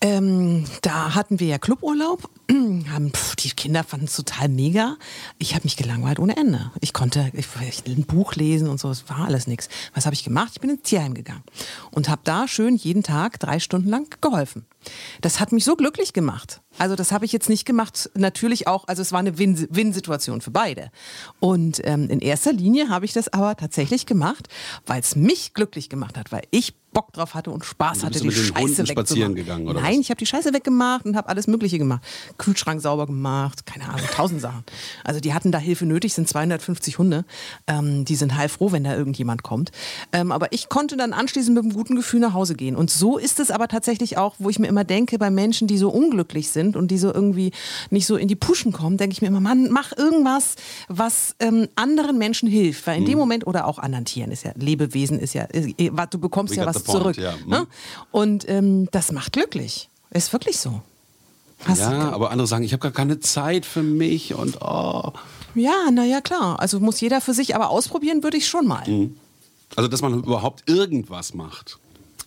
ähm, 0.00 0.64
da 0.80 1.14
hatten 1.14 1.40
wir 1.40 1.46
ja 1.48 1.58
Cluburlaub, 1.58 2.30
haben, 2.50 3.12
pf, 3.12 3.36
die 3.36 3.50
Kinder 3.50 3.84
fanden 3.84 4.06
es 4.06 4.16
total 4.16 4.48
mega. 4.48 4.96
Ich 5.38 5.54
habe 5.54 5.64
mich 5.64 5.76
gelangweilt 5.76 6.18
ohne 6.18 6.36
Ende. 6.36 6.70
Ich 6.80 6.92
konnte 6.94 7.30
ich, 7.34 7.46
ich, 7.68 7.86
ein 7.86 8.04
Buch 8.04 8.34
lesen 8.34 8.68
und 8.68 8.80
so, 8.80 8.90
es 8.90 9.08
war 9.10 9.26
alles 9.26 9.46
nichts. 9.46 9.68
Was 9.94 10.06
habe 10.06 10.14
ich 10.14 10.24
gemacht? 10.24 10.52
Ich 10.54 10.60
bin 10.60 10.70
ins 10.70 10.82
Tierheim 10.82 11.12
gegangen 11.14 11.42
und 11.90 12.08
habe 12.08 12.22
da 12.24 12.48
schön 12.48 12.76
jeden 12.76 13.02
Tag 13.02 13.38
drei 13.40 13.58
Stunden 13.60 13.88
lang 13.88 14.06
geholfen. 14.20 14.64
Das 15.20 15.40
hat 15.40 15.52
mich 15.52 15.64
so 15.64 15.76
glücklich 15.76 16.12
gemacht. 16.12 16.60
Also 16.78 16.96
das 16.96 17.12
habe 17.12 17.24
ich 17.24 17.32
jetzt 17.32 17.48
nicht 17.48 17.64
gemacht, 17.64 18.10
natürlich 18.14 18.66
auch, 18.66 18.86
also 18.88 19.00
es 19.00 19.12
war 19.12 19.20
eine 19.20 19.38
Win- 19.38 19.66
Win-Situation 19.70 20.40
für 20.40 20.50
beide. 20.50 20.90
Und 21.40 21.80
ähm, 21.84 22.10
in 22.10 22.20
erster 22.20 22.52
Linie 22.52 22.88
habe 22.88 23.04
ich 23.04 23.12
das 23.12 23.32
aber 23.32 23.56
tatsächlich 23.56 24.06
gemacht, 24.06 24.48
weil 24.86 25.00
es 25.00 25.16
mich 25.16 25.54
glücklich 25.54 25.88
gemacht 25.88 26.18
hat, 26.18 26.32
weil 26.32 26.42
ich 26.50 26.74
Bock 26.94 27.12
drauf 27.12 27.34
hatte 27.34 27.50
und 27.50 27.64
Spaß 27.64 27.98
Du 27.98 28.06
hatte, 28.06 28.20
bist 28.20 28.24
die 28.38 28.44
Scheiße 28.44 28.60
Hunden 28.62 28.86
spazieren 28.86 29.34
gegangen, 29.34 29.68
oder 29.68 29.80
Nein, 29.82 29.94
was? 29.94 30.00
ich 30.00 30.10
habe 30.10 30.18
die 30.18 30.26
Scheiße 30.26 30.54
weggemacht 30.54 31.04
und 31.04 31.16
habe 31.16 31.28
alles 31.28 31.46
Mögliche 31.46 31.76
gemacht. 31.76 32.02
Kühlschrank 32.38 32.80
sauber 32.80 33.06
gemacht, 33.06 33.66
keine 33.66 33.88
Ahnung, 33.88 34.06
tausend 34.14 34.40
Sachen. 34.40 34.64
Also 35.04 35.20
die 35.20 35.34
hatten 35.34 35.52
da 35.52 35.58
Hilfe 35.58 35.84
nötig, 35.84 36.14
sind 36.14 36.28
250 36.28 36.98
Hunde. 36.98 37.24
Ähm, 37.66 38.04
die 38.06 38.16
sind 38.16 38.36
heilfroh, 38.36 38.72
wenn 38.72 38.84
da 38.84 38.96
irgendjemand 38.96 39.42
kommt. 39.42 39.70
Ähm, 40.12 40.32
aber 40.32 40.52
ich 40.52 40.68
konnte 40.70 40.96
dann 40.96 41.12
anschließend 41.12 41.54
mit 41.54 41.64
einem 41.64 41.74
guten 41.74 41.96
Gefühl 41.96 42.20
nach 42.20 42.32
Hause 42.32 42.54
gehen. 42.54 42.76
Und 42.76 42.90
so 42.90 43.18
ist 43.18 43.40
es 43.40 43.50
aber 43.50 43.68
tatsächlich 43.68 44.16
auch, 44.16 44.36
wo 44.38 44.48
ich 44.48 44.58
mir 44.58 44.68
immer 44.68 44.84
denke, 44.84 45.18
bei 45.18 45.30
Menschen, 45.30 45.66
die 45.68 45.76
so 45.78 45.90
unglücklich 45.90 46.50
sind 46.50 46.76
und 46.76 46.90
die 46.90 46.98
so 46.98 47.12
irgendwie 47.12 47.52
nicht 47.90 48.06
so 48.06 48.16
in 48.16 48.28
die 48.28 48.36
Puschen 48.36 48.72
kommen, 48.72 48.96
denke 48.96 49.12
ich 49.12 49.20
mir 49.20 49.28
immer, 49.28 49.40
Mann, 49.40 49.68
mach 49.70 49.96
irgendwas, 49.96 50.54
was 50.88 51.34
ähm, 51.40 51.68
anderen 51.74 52.18
Menschen 52.18 52.48
hilft. 52.48 52.86
Weil 52.86 52.98
in 52.98 53.02
Mhm. 53.02 53.08
dem 53.08 53.18
Moment, 53.18 53.46
oder 53.46 53.66
auch 53.66 53.78
anderen 53.78 54.04
Tieren, 54.04 54.30
ist 54.30 54.44
ja, 54.44 54.52
Lebewesen 54.54 55.18
ist 55.18 55.34
ja, 55.34 55.46
du 55.46 56.18
bekommst 56.18 56.54
We 56.54 56.60
ja 56.60 56.64
got 56.64 56.74
was 56.86 56.92
point, 56.92 57.16
zurück. 57.16 57.16
ja. 57.16 57.34
Ne? 57.46 57.60
Mhm. 57.60 57.66
Und 58.10 58.48
ähm, 58.48 58.88
das 58.90 59.12
macht 59.12 59.32
glücklich. 59.32 59.88
Ist 60.10 60.32
wirklich 60.32 60.58
so. 60.58 60.82
Hast 61.64 61.80
Ja, 61.80 62.12
aber 62.12 62.30
andere 62.30 62.46
sagen, 62.46 62.64
ich 62.64 62.72
habe 62.72 62.80
gar 62.80 62.92
keine 62.92 63.20
Zeit 63.20 63.64
für 63.64 63.82
mich 63.82 64.34
und 64.34 64.58
oh. 64.60 65.12
ja, 65.54 65.90
naja, 65.90 66.20
klar. 66.20 66.60
Also 66.60 66.78
muss 66.80 67.00
jeder 67.00 67.20
für 67.20 67.32
sich, 67.32 67.54
aber 67.54 67.70
ausprobieren 67.70 68.22
würde 68.22 68.36
ich 68.36 68.48
schon 68.48 68.66
mal. 68.66 68.84
Also, 69.76 69.88
dass 69.88 70.02
man 70.02 70.14
überhaupt 70.14 70.68
irgendwas 70.68 71.34
macht. 71.34 71.78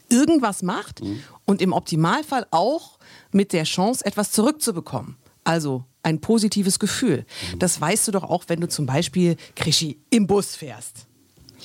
Irgendwas 0.10 0.64
macht 0.64 1.02
und 1.46 1.62
im 1.62 1.74
Optimalfall 1.74 2.48
auch 2.52 2.98
mit 3.32 3.54
der 3.54 3.66
Chance, 3.66 4.06
etwas 4.06 4.32
zurückzubekommen. 4.32 5.18
Also 5.44 5.84
ein 6.04 6.20
positives 6.22 6.80
Gefühl. 6.80 7.26
Das 7.60 7.80
weißt 7.80 8.08
du 8.08 8.12
doch 8.12 8.24
auch, 8.24 8.46
wenn 8.48 8.62
du 8.62 8.70
zum 8.70 8.86
Beispiel, 8.86 9.36
Krischi, 9.56 10.00
im 10.10 10.26
Bus 10.26 10.56
fährst. 10.56 11.06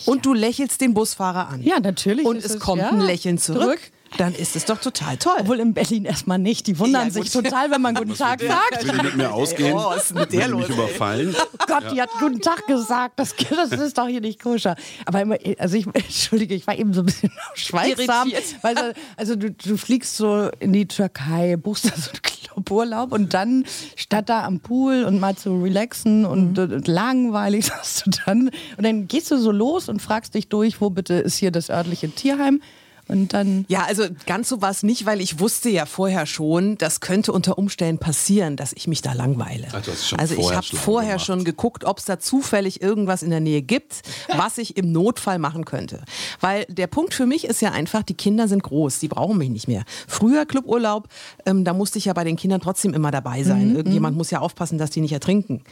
Und 0.06 0.26
du 0.26 0.34
lächelst 0.34 0.80
den 0.80 0.94
Busfahrer 0.94 1.48
an. 1.48 1.62
Ja, 1.62 1.78
natürlich 1.80 2.26
Und 2.26 2.36
es 2.38 2.46
es- 2.54 2.58
kommt 2.60 2.82
ja, 2.82 2.90
ein 2.90 3.00
Lächeln 3.00 3.38
zurück. 3.38 3.62
zurück. 3.62 3.80
Dann 4.18 4.34
ist 4.34 4.56
es 4.56 4.64
doch 4.66 4.78
total 4.78 5.16
toll. 5.16 5.36
Obwohl 5.40 5.58
in 5.60 5.74
Berlin 5.74 6.04
erstmal 6.04 6.38
nicht. 6.38 6.66
Die 6.66 6.78
wundern 6.78 7.06
Ja, 7.06 7.10
sich 7.10 7.30
total, 7.30 7.70
wenn 7.70 7.80
man 7.80 7.94
guten 7.96 8.14
Tag 8.14 8.40
sagt. 8.42 8.84
Will 8.84 8.92
die 8.98 9.02
mit 9.04 9.16
mir 9.16 9.32
ausgehen? 9.32 9.72
oh, 9.74 9.86
was 9.90 10.04
ist 10.10 10.14
mit 10.14 10.32
der 10.32 10.48
die 10.48 10.54
mich 10.54 10.68
los, 10.68 10.70
ey? 10.70 10.74
überfallen? 10.84 11.34
Oh 11.38 11.64
Gott, 11.66 11.84
die 11.92 12.00
hat 12.02 12.10
guten 12.20 12.40
Tag 12.40 12.66
gesagt. 12.66 13.18
Das, 13.18 13.34
das 13.70 13.72
ist 13.80 13.96
doch 13.98 14.06
hier 14.08 14.20
nicht 14.20 14.40
koscher. 14.42 14.76
Aber 15.06 15.20
immer, 15.22 15.36
also 15.58 15.76
ich, 15.76 15.86
entschuldige, 15.94 16.54
ich 16.54 16.66
war 16.66 16.78
eben 16.78 16.92
so 16.92 17.00
ein 17.00 17.06
bisschen 17.06 17.32
schweigsam. 17.54 18.30
Weil, 18.62 18.76
so- 18.76 18.82
also 19.16 19.36
du, 19.36 19.50
du 19.50 19.76
fliegst 19.76 20.16
so 20.16 20.50
in 20.60 20.72
die 20.72 20.86
Türkei, 20.86 21.56
buchst 21.56 21.86
da 21.86 21.96
so 21.96 22.10
einen 22.10 22.22
Cluburlaub 22.22 23.12
und 23.12 23.32
dann 23.34 23.64
statt 23.96 24.28
da 24.28 24.44
am 24.44 24.60
Pool 24.60 25.04
und 25.04 25.20
mal 25.20 25.36
zu 25.36 25.62
relaxen 25.62 26.24
und, 26.24 26.58
Mhm. 26.58 26.72
und 26.74 26.88
langweilig 26.88 27.64
sagst 27.66 28.06
du 28.06 28.10
dann. 28.26 28.48
Und 28.76 28.84
dann 28.84 29.08
gehst 29.08 29.30
du 29.30 29.38
so 29.38 29.50
los 29.52 29.88
und 29.88 30.02
fragst 30.02 30.34
dich 30.34 30.48
durch, 30.48 30.80
wo 30.80 30.90
bitte 30.90 31.14
ist 31.14 31.36
hier 31.38 31.50
das 31.50 31.70
örtliche 31.70 32.10
Tierheim. 32.10 32.60
Und 33.08 33.34
dann 33.34 33.64
Ja, 33.68 33.84
also 33.84 34.04
ganz 34.26 34.48
so 34.48 34.62
war 34.62 34.70
es 34.70 34.82
nicht, 34.82 35.06
weil 35.06 35.20
ich 35.20 35.38
wusste 35.38 35.68
ja 35.68 35.86
vorher 35.86 36.26
schon, 36.26 36.78
das 36.78 37.00
könnte 37.00 37.32
unter 37.32 37.58
Umständen 37.58 37.98
passieren, 37.98 38.56
dass 38.56 38.72
ich 38.72 38.86
mich 38.86 39.02
da 39.02 39.12
langweile. 39.12 39.68
Schon 40.06 40.18
also 40.18 40.34
ich 40.36 40.52
habe 40.52 40.66
vorher 40.66 41.14
gemacht. 41.14 41.26
schon 41.26 41.44
geguckt, 41.44 41.84
ob 41.84 41.98
es 41.98 42.04
da 42.04 42.18
zufällig 42.18 42.80
irgendwas 42.80 43.22
in 43.22 43.30
der 43.30 43.40
Nähe 43.40 43.62
gibt, 43.62 44.02
was 44.36 44.58
ich 44.58 44.76
im 44.76 44.92
Notfall 44.92 45.38
machen 45.38 45.64
könnte. 45.64 46.02
Weil 46.40 46.64
der 46.66 46.86
Punkt 46.86 47.14
für 47.14 47.26
mich 47.26 47.44
ist 47.44 47.60
ja 47.60 47.72
einfach, 47.72 48.02
die 48.02 48.14
Kinder 48.14 48.48
sind 48.48 48.62
groß, 48.62 49.00
die 49.00 49.08
brauchen 49.08 49.38
mich 49.38 49.50
nicht 49.50 49.68
mehr. 49.68 49.84
Früher 50.06 50.46
Cluburlaub, 50.46 51.08
ähm, 51.44 51.64
da 51.64 51.74
musste 51.74 51.98
ich 51.98 52.06
ja 52.06 52.12
bei 52.12 52.24
den 52.24 52.36
Kindern 52.36 52.60
trotzdem 52.60 52.94
immer 52.94 53.10
dabei 53.10 53.42
sein. 53.42 53.74
Irgendjemand 53.76 54.16
muss 54.16 54.30
ja 54.30 54.40
aufpassen, 54.40 54.78
dass 54.78 54.90
die 54.90 55.00
nicht 55.00 55.12
ertrinken. 55.12 55.62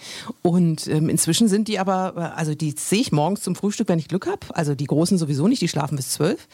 Und 0.42 0.86
ähm, 0.88 1.08
inzwischen 1.08 1.48
sind 1.48 1.68
die 1.68 1.78
aber, 1.78 2.14
äh, 2.16 2.38
also 2.38 2.54
die 2.54 2.74
sehe 2.76 3.00
ich 3.00 3.12
morgens 3.12 3.42
zum 3.42 3.54
Frühstück, 3.54 3.88
wenn 3.88 3.98
ich 3.98 4.08
Glück 4.08 4.26
habe. 4.26 4.40
Also 4.54 4.74
die 4.74 4.86
Großen 4.86 5.18
sowieso 5.18 5.48
nicht, 5.48 5.62
die 5.62 5.68
schlafen 5.68 5.96
bis 5.96 6.10
zwölf. 6.10 6.48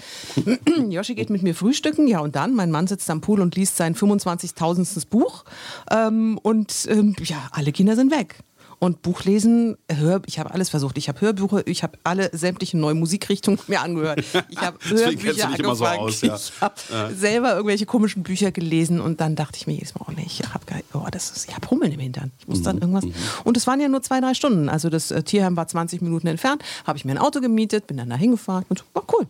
Joshi 0.91 1.15
geht 1.15 1.31
mit 1.31 1.43
mir 1.43 1.55
frühstücken, 1.55 2.07
ja 2.07 2.21
und 2.21 2.37
dann, 2.37 2.55
mein 2.55 2.71
Mann 2.71 2.87
sitzt 2.87 3.09
am 3.11 3.21
Pool 3.21 3.41
und 3.41 3.57
liest 3.57 3.77
sein 3.77 3.95
25.000. 3.95 5.07
Buch 5.09 5.45
ähm, 5.91 6.39
und 6.43 6.87
ähm, 6.91 7.15
ja, 7.25 7.49
alle 7.53 7.73
Kinder 7.73 7.97
sind 7.97 8.11
weg. 8.11 8.37
Und 8.79 9.01
Buchlesen, 9.01 9.79
hör, 9.91 10.21
ich 10.27 10.39
habe 10.39 10.53
alles 10.53 10.69
versucht. 10.69 10.99
Ich 10.99 11.09
habe 11.09 11.19
Hörbücher, 11.23 11.67
ich 11.67 11.83
habe 11.83 11.97
alle 12.05 12.29
sämtlichen 12.37 12.79
neuen 12.79 12.99
Musikrichtungen 12.99 13.59
mir 13.69 13.81
angehört. 13.81 14.23
Ich 14.51 14.59
habe 14.61 14.79
Hörbücher 14.85 15.59
immer 15.59 15.75
so 15.75 15.87
angefangen. 15.87 15.99
aus, 16.01 16.21
ja. 16.21 16.37
Ich 16.37 16.61
habe 16.61 17.15
selber 17.15 17.55
irgendwelche 17.55 17.87
komischen 17.87 18.23
Bücher 18.23 18.53
gelesen 18.53 19.01
und 19.01 19.23
dann 19.23 19.35
dachte 19.35 19.57
ich 19.57 19.67
mir 19.67 19.73
jedes 19.75 19.95
Mal, 19.95 20.05
oh 20.07 20.13
nee, 20.15 20.27
ich 20.27 20.43
habe 20.43 20.65
oh, 20.93 21.07
das 21.11 21.31
ist, 21.31 21.49
ich 21.49 21.55
habe 21.55 21.71
Hummeln 21.71 21.91
im 21.93 22.01
Hintern. 22.01 22.33
Ich 22.39 22.49
muss 22.49 22.59
Mhm, 22.59 22.65
dann 22.65 22.79
irgendwas. 22.79 23.05
Und 23.45 23.57
es 23.57 23.67
waren 23.67 23.81
ja 23.81 23.89
nur 23.89 24.03
zwei, 24.03 24.21
drei 24.21 24.35
Stunden. 24.35 24.69
Also 24.69 24.91
das 24.91 25.11
äh, 25.11 25.23
Tierheim 25.23 25.57
war 25.57 25.67
20 25.67 26.03
Minuten 26.03 26.27
entfernt. 26.27 26.63
Habe 26.87 26.99
ich 26.99 27.07
mir 27.07 27.13
ein 27.13 27.19
Auto 27.19 27.41
gemietet, 27.41 27.87
bin 27.87 27.97
dann 27.97 28.11
da 28.11 28.17
hingefahren 28.17 28.67
und 28.69 28.85
war 28.93 29.05
cool. 29.15 29.27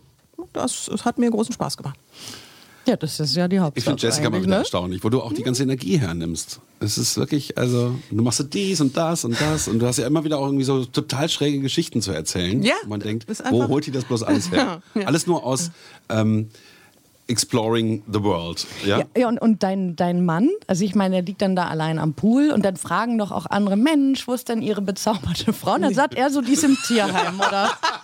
Das, 0.53 0.87
das 0.91 1.05
hat 1.05 1.17
mir 1.17 1.29
großen 1.29 1.53
Spaß 1.53 1.77
gemacht. 1.77 1.97
Ja, 2.87 2.95
das 2.95 3.19
ist 3.19 3.35
ja 3.35 3.49
die 3.49 3.59
Hauptsache. 3.59 3.79
Ich 3.79 3.83
finde 3.83 4.01
Jessica 4.01 4.29
mal 4.29 4.41
wieder 4.41 4.49
ne? 4.49 4.55
erstaunlich, 4.57 5.03
wo 5.03 5.09
du 5.09 5.21
auch 5.21 5.33
die 5.33 5.43
ganze 5.43 5.63
Energie 5.63 5.99
hernimmst. 5.99 6.61
Es 6.79 6.97
ist 6.97 7.17
wirklich, 7.17 7.57
also, 7.57 7.93
du 8.09 8.23
machst 8.23 8.37
so 8.37 8.45
dies 8.45 8.79
und 8.79 8.95
das 8.95 9.25
und 9.25 9.39
das 9.41 9.67
und 9.67 9.79
du 9.79 9.85
hast 9.85 9.97
ja 9.97 10.07
immer 10.07 10.23
wieder 10.23 10.39
auch 10.39 10.45
irgendwie 10.45 10.63
so 10.63 10.85
total 10.85 11.27
schräge 11.27 11.59
Geschichten 11.59 12.01
zu 12.01 12.11
erzählen. 12.11 12.63
Ja, 12.63 12.75
Und 12.83 12.89
man 12.89 12.99
denkt, 13.01 13.25
wo 13.49 13.67
holt 13.67 13.85
die 13.85 13.91
das 13.91 14.05
bloß 14.05 14.23
alles 14.23 14.51
her? 14.51 14.81
Ja. 14.95 15.05
Alles 15.05 15.27
nur 15.27 15.43
aus 15.43 15.71
ähm, 16.09 16.49
Exploring 17.27 18.03
the 18.11 18.23
World. 18.23 18.65
Ja? 18.85 18.99
Ja, 18.99 19.05
ja 19.17 19.27
und, 19.27 19.39
und 19.39 19.63
dein, 19.63 19.95
dein 19.95 20.23
Mann, 20.23 20.49
also 20.65 20.85
ich 20.85 20.95
meine, 20.95 21.15
der 21.15 21.23
liegt 21.23 21.41
dann 21.41 21.55
da 21.55 21.67
allein 21.67 21.99
am 21.99 22.13
Pool 22.13 22.51
und 22.51 22.63
dann 22.63 22.77
fragen 22.77 23.17
doch 23.17 23.31
auch 23.31 23.45
andere, 23.47 23.75
Mensch, 23.75 24.27
wo 24.27 24.33
ist 24.33 24.47
denn 24.49 24.61
ihre 24.61 24.81
bezauberte 24.81 25.51
Frau? 25.51 25.75
Und 25.75 25.81
dann 25.81 25.93
sagt 25.93 26.15
er 26.15 26.29
so, 26.29 26.41
die 26.41 26.53
ist 26.53 26.63
im 26.63 26.77
Tierheim, 26.87 27.39
oder? 27.39 27.71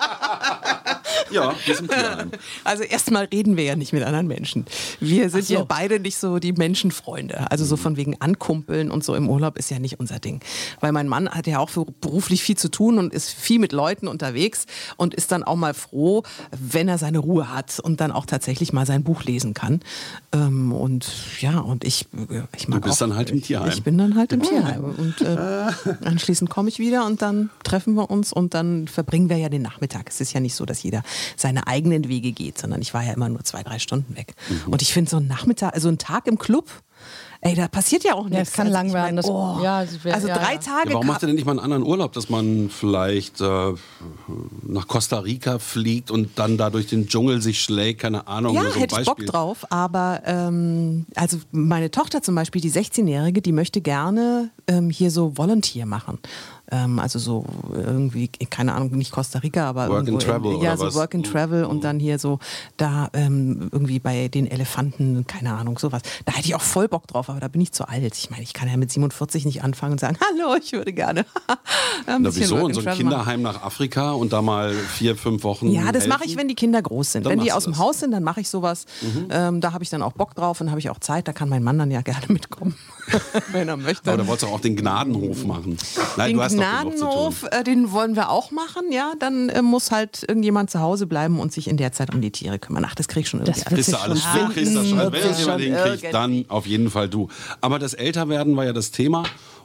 ja 1.33 1.55
diesem 1.67 1.87
Tierheim. 1.87 2.31
Also 2.63 2.83
erstmal 2.83 3.25
reden 3.25 3.57
wir 3.57 3.63
ja 3.63 3.75
nicht 3.75 3.93
mit 3.93 4.03
anderen 4.03 4.27
Menschen. 4.27 4.65
Wir 4.99 5.29
sind 5.29 5.45
so. 5.45 5.53
ja 5.53 5.63
beide 5.63 5.99
nicht 5.99 6.17
so 6.17 6.39
die 6.39 6.53
Menschenfreunde. 6.53 7.49
Also 7.51 7.65
so 7.65 7.77
von 7.77 7.97
wegen 7.97 8.19
Ankumpeln 8.21 8.91
und 8.91 9.03
so 9.03 9.15
im 9.15 9.29
Urlaub 9.29 9.57
ist 9.57 9.69
ja 9.69 9.79
nicht 9.79 9.99
unser 9.99 10.19
Ding. 10.19 10.41
Weil 10.79 10.91
mein 10.91 11.07
Mann 11.07 11.29
hat 11.29 11.47
ja 11.47 11.59
auch 11.59 11.69
beruflich 12.01 12.43
viel 12.43 12.57
zu 12.57 12.69
tun 12.69 12.97
und 12.99 13.13
ist 13.13 13.31
viel 13.31 13.59
mit 13.59 13.71
Leuten 13.71 14.07
unterwegs 14.07 14.65
und 14.97 15.13
ist 15.13 15.31
dann 15.31 15.43
auch 15.43 15.55
mal 15.55 15.73
froh, 15.73 16.23
wenn 16.51 16.87
er 16.87 16.97
seine 16.97 17.19
Ruhe 17.19 17.53
hat 17.53 17.79
und 17.79 17.99
dann 18.01 18.11
auch 18.11 18.25
tatsächlich 18.25 18.73
mal 18.73 18.85
sein 18.85 19.03
Buch 19.03 19.23
lesen 19.23 19.53
kann. 19.53 19.81
Ähm, 20.31 20.71
und 20.71 21.07
ja, 21.39 21.59
und 21.59 21.83
ich, 21.83 22.07
ich 22.55 22.67
mag 22.67 22.81
Du 22.81 22.89
bist 22.89 23.01
auch, 23.01 23.07
dann 23.07 23.15
halt 23.15 23.31
im 23.31 23.41
Tierheim. 23.41 23.69
Ich 23.69 23.83
bin 23.83 23.97
dann 23.97 24.15
halt 24.15 24.31
im 24.33 24.41
Tierheim. 24.41 24.83
Und 24.97 25.21
äh, 25.21 25.65
anschließend 26.05 26.49
komme 26.49 26.69
ich 26.69 26.79
wieder 26.79 27.05
und 27.05 27.21
dann 27.21 27.49
treffen 27.63 27.95
wir 27.95 28.09
uns 28.09 28.31
und 28.31 28.53
dann 28.53 28.87
verbringen 28.87 29.29
wir 29.29 29.37
ja 29.37 29.49
den 29.49 29.61
Nachmittag. 29.61 30.09
Es 30.09 30.21
ist 30.21 30.33
ja 30.33 30.39
nicht 30.39 30.55
so, 30.55 30.65
dass 30.65 30.83
jeder 30.83 31.03
seine 31.35 31.67
eigenen 31.67 32.07
Wege 32.07 32.31
geht, 32.31 32.57
sondern 32.57 32.81
ich 32.81 32.93
war 32.93 33.03
ja 33.03 33.13
immer 33.13 33.29
nur 33.29 33.43
zwei, 33.43 33.63
drei 33.63 33.79
Stunden 33.79 34.15
weg. 34.15 34.35
Mhm. 34.49 34.73
Und 34.73 34.81
ich 34.81 34.93
finde 34.93 35.09
so 35.11 35.17
ein 35.17 35.27
Nachmittag, 35.27 35.73
also 35.73 35.89
ein 35.89 35.97
Tag 35.97 36.27
im 36.27 36.37
Club, 36.37 36.69
ey, 37.41 37.55
da 37.55 37.67
passiert 37.67 38.05
ja 38.05 38.13
auch 38.13 38.23
nichts. 38.29 38.35
Ja, 38.35 38.41
es 38.43 38.51
kann 38.53 38.67
Also 38.67 38.73
lang 38.77 38.87
ich 38.87 38.93
mein, 38.93 39.03
werden. 39.03 39.15
Das, 39.17 39.25
oh, 39.27 39.59
ja, 39.61 39.83
wär- 40.03 40.13
also 40.13 40.27
ja, 40.29 40.37
drei 40.37 40.53
ja. 40.53 40.59
Tage. 40.59 40.89
Ja, 40.89 40.93
warum 40.93 41.07
macht 41.07 41.23
ihr 41.23 41.27
denn 41.27 41.35
nicht 41.35 41.45
mal 41.45 41.51
einen 41.51 41.59
anderen 41.59 41.83
Urlaub, 41.83 42.13
dass 42.13 42.29
man 42.29 42.69
vielleicht 42.69 43.41
äh, 43.41 43.73
nach 44.63 44.87
Costa 44.87 45.19
Rica 45.19 45.59
fliegt 45.59 46.09
und 46.11 46.39
dann 46.39 46.57
da 46.57 46.69
durch 46.69 46.87
den 46.87 47.07
Dschungel 47.07 47.41
sich 47.41 47.61
schlägt? 47.61 48.01
Keine 48.01 48.27
Ahnung. 48.27 48.55
Ja, 48.55 48.61
so 48.63 48.67
ein 48.69 48.73
hätte 48.79 48.99
ich 49.01 49.05
Bock 49.05 49.25
drauf, 49.25 49.65
aber 49.69 50.21
ähm, 50.25 51.05
also 51.15 51.37
meine 51.51 51.91
Tochter 51.91 52.21
zum 52.21 52.35
Beispiel, 52.35 52.61
die 52.61 52.71
16-Jährige, 52.71 53.41
die 53.41 53.51
möchte 53.51 53.81
gerne 53.81 54.49
ähm, 54.67 54.89
hier 54.89 55.11
so 55.11 55.37
Volunteer 55.37 55.85
machen. 55.85 56.19
Ähm, 56.71 56.99
also 56.99 57.19
so 57.19 57.45
irgendwie, 57.73 58.27
keine 58.27 58.73
Ahnung, 58.73 58.91
nicht 58.95 59.11
Costa 59.11 59.39
Rica, 59.39 59.67
aber 59.67 59.89
Work 59.89 60.07
and 60.07 60.21
Travel 60.21 60.53
in, 60.53 60.61
ja, 60.61 60.77
so 60.77 60.85
was? 60.85 60.95
Work 60.95 61.15
and 61.15 61.25
Travel 61.29 61.65
und 61.65 61.83
dann 61.83 61.99
hier 61.99 62.19
so 62.19 62.39
da 62.77 63.09
ähm, 63.13 63.69
irgendwie 63.71 63.99
bei 63.99 64.29
den 64.29 64.47
Elefanten, 64.47 65.27
keine 65.27 65.53
Ahnung, 65.53 65.77
sowas. 65.77 66.01
Da 66.25 66.33
hätte 66.33 66.47
ich 66.47 66.55
auch 66.55 66.61
voll 66.61 66.87
Bock 66.87 67.07
drauf, 67.07 67.29
aber 67.29 67.39
da 67.39 67.49
bin 67.49 67.61
ich 67.61 67.73
zu 67.73 67.87
alt. 67.87 68.15
Ich 68.17 68.29
meine, 68.29 68.43
ich 68.43 68.53
kann 68.53 68.69
ja 68.69 68.77
mit 68.77 68.91
47 68.91 69.45
nicht 69.45 69.63
anfangen 69.63 69.93
und 69.93 69.99
sagen, 69.99 70.17
hallo, 70.39 70.55
ich 70.55 70.71
würde 70.71 70.93
gerne. 70.93 71.25
ein 72.07 72.21
Na, 72.21 72.29
bisschen 72.29 72.43
wieso? 72.43 72.67
In 72.67 72.73
so 72.73 72.79
ein 72.79 72.85
Travel 72.85 72.85
machen. 72.85 72.97
Kinderheim 72.97 73.41
nach 73.41 73.61
Afrika 73.61 74.11
und 74.11 74.31
da 74.31 74.41
mal 74.41 74.73
vier, 74.73 75.15
fünf 75.15 75.43
Wochen. 75.43 75.69
Ja, 75.69 75.91
das 75.91 76.07
mache 76.07 76.25
ich, 76.25 76.37
wenn 76.37 76.47
die 76.47 76.55
Kinder 76.55 76.81
groß 76.81 77.13
sind. 77.13 77.25
Dann 77.25 77.33
wenn 77.33 77.39
die 77.39 77.51
aus 77.51 77.65
dem. 77.65 77.73
Mhm. 77.73 77.77
Haus 77.79 77.99
sind, 77.99 78.11
dann 78.11 78.23
mache 78.23 78.39
ich 78.39 78.49
sowas. 78.49 78.85
Ähm, 79.29 79.59
da 79.61 79.73
habe 79.73 79.83
ich 79.83 79.89
dann 79.89 80.01
auch 80.01 80.13
Bock 80.13 80.35
drauf 80.35 80.61
und 80.61 80.69
habe 80.69 80.79
ich 80.79 80.89
auch 80.89 80.99
Zeit. 80.99 81.27
Da 81.27 81.33
kann 81.33 81.49
mein 81.49 81.63
Mann 81.63 81.77
dann 81.77 81.91
ja 81.91 82.01
gerne 82.13 82.25
mitkommen, 82.29 82.75
wenn 83.51 83.67
er 83.67 83.77
möchte. 83.77 84.09
Aber 84.11 84.23
da 84.23 84.27
wolltest 84.27 84.49
du 84.49 84.53
auch 84.53 84.59
den 84.59 84.75
Gnadenhof 84.75 85.45
machen. 85.45 85.77
Nein, 86.17 86.29
den 86.29 86.37
du 86.37 86.43
hast 86.43 86.52
Gnadenhof, 86.57 87.45
äh, 87.51 87.63
den 87.63 87.91
wollen 87.91 88.15
wir 88.15 88.29
auch 88.29 88.51
machen, 88.51 88.91
ja. 88.91 89.13
Dann 89.19 89.49
äh, 89.49 89.61
muss 89.61 89.91
halt 89.91 90.23
irgendjemand 90.27 90.69
zu 90.69 90.79
Hause 90.79 91.07
bleiben 91.07 91.39
und 91.39 91.53
sich 91.53 91.67
in 91.67 91.77
der 91.77 91.91
Zeit 91.91 92.13
um 92.13 92.21
die 92.21 92.31
Tiere 92.31 92.59
kümmern. 92.59 92.85
Ach, 92.87 92.95
das 92.95 93.07
krieg 93.07 93.23
ich 93.23 93.29
schon 93.29 93.41
irgendwie. 93.41 93.59
Das 93.59 93.67
alles. 93.67 93.85
Kriegst 93.85 93.93
du 93.93 93.97
alles 93.97 94.23
schon 94.23 94.47
du 94.47 94.53
kriegst 94.53 94.75
das 94.75 94.89
schon. 94.89 94.97
Wenn 94.97 95.11
das 95.11 95.39
jemand 95.39 95.41
schon 95.41 95.59
hinkriegt, 95.59 96.03
irgendwie. 96.03 96.11
dann 96.11 96.45
auf 96.49 96.65
jeden 96.65 96.89
Fall 96.89 97.09
du. 97.09 97.29
Aber 97.61 97.79
das 97.79 97.93
Älterwerden 97.93 98.55
war 98.55 98.65
ja 98.65 98.73
das 98.73 98.91
Thema. 98.91 99.23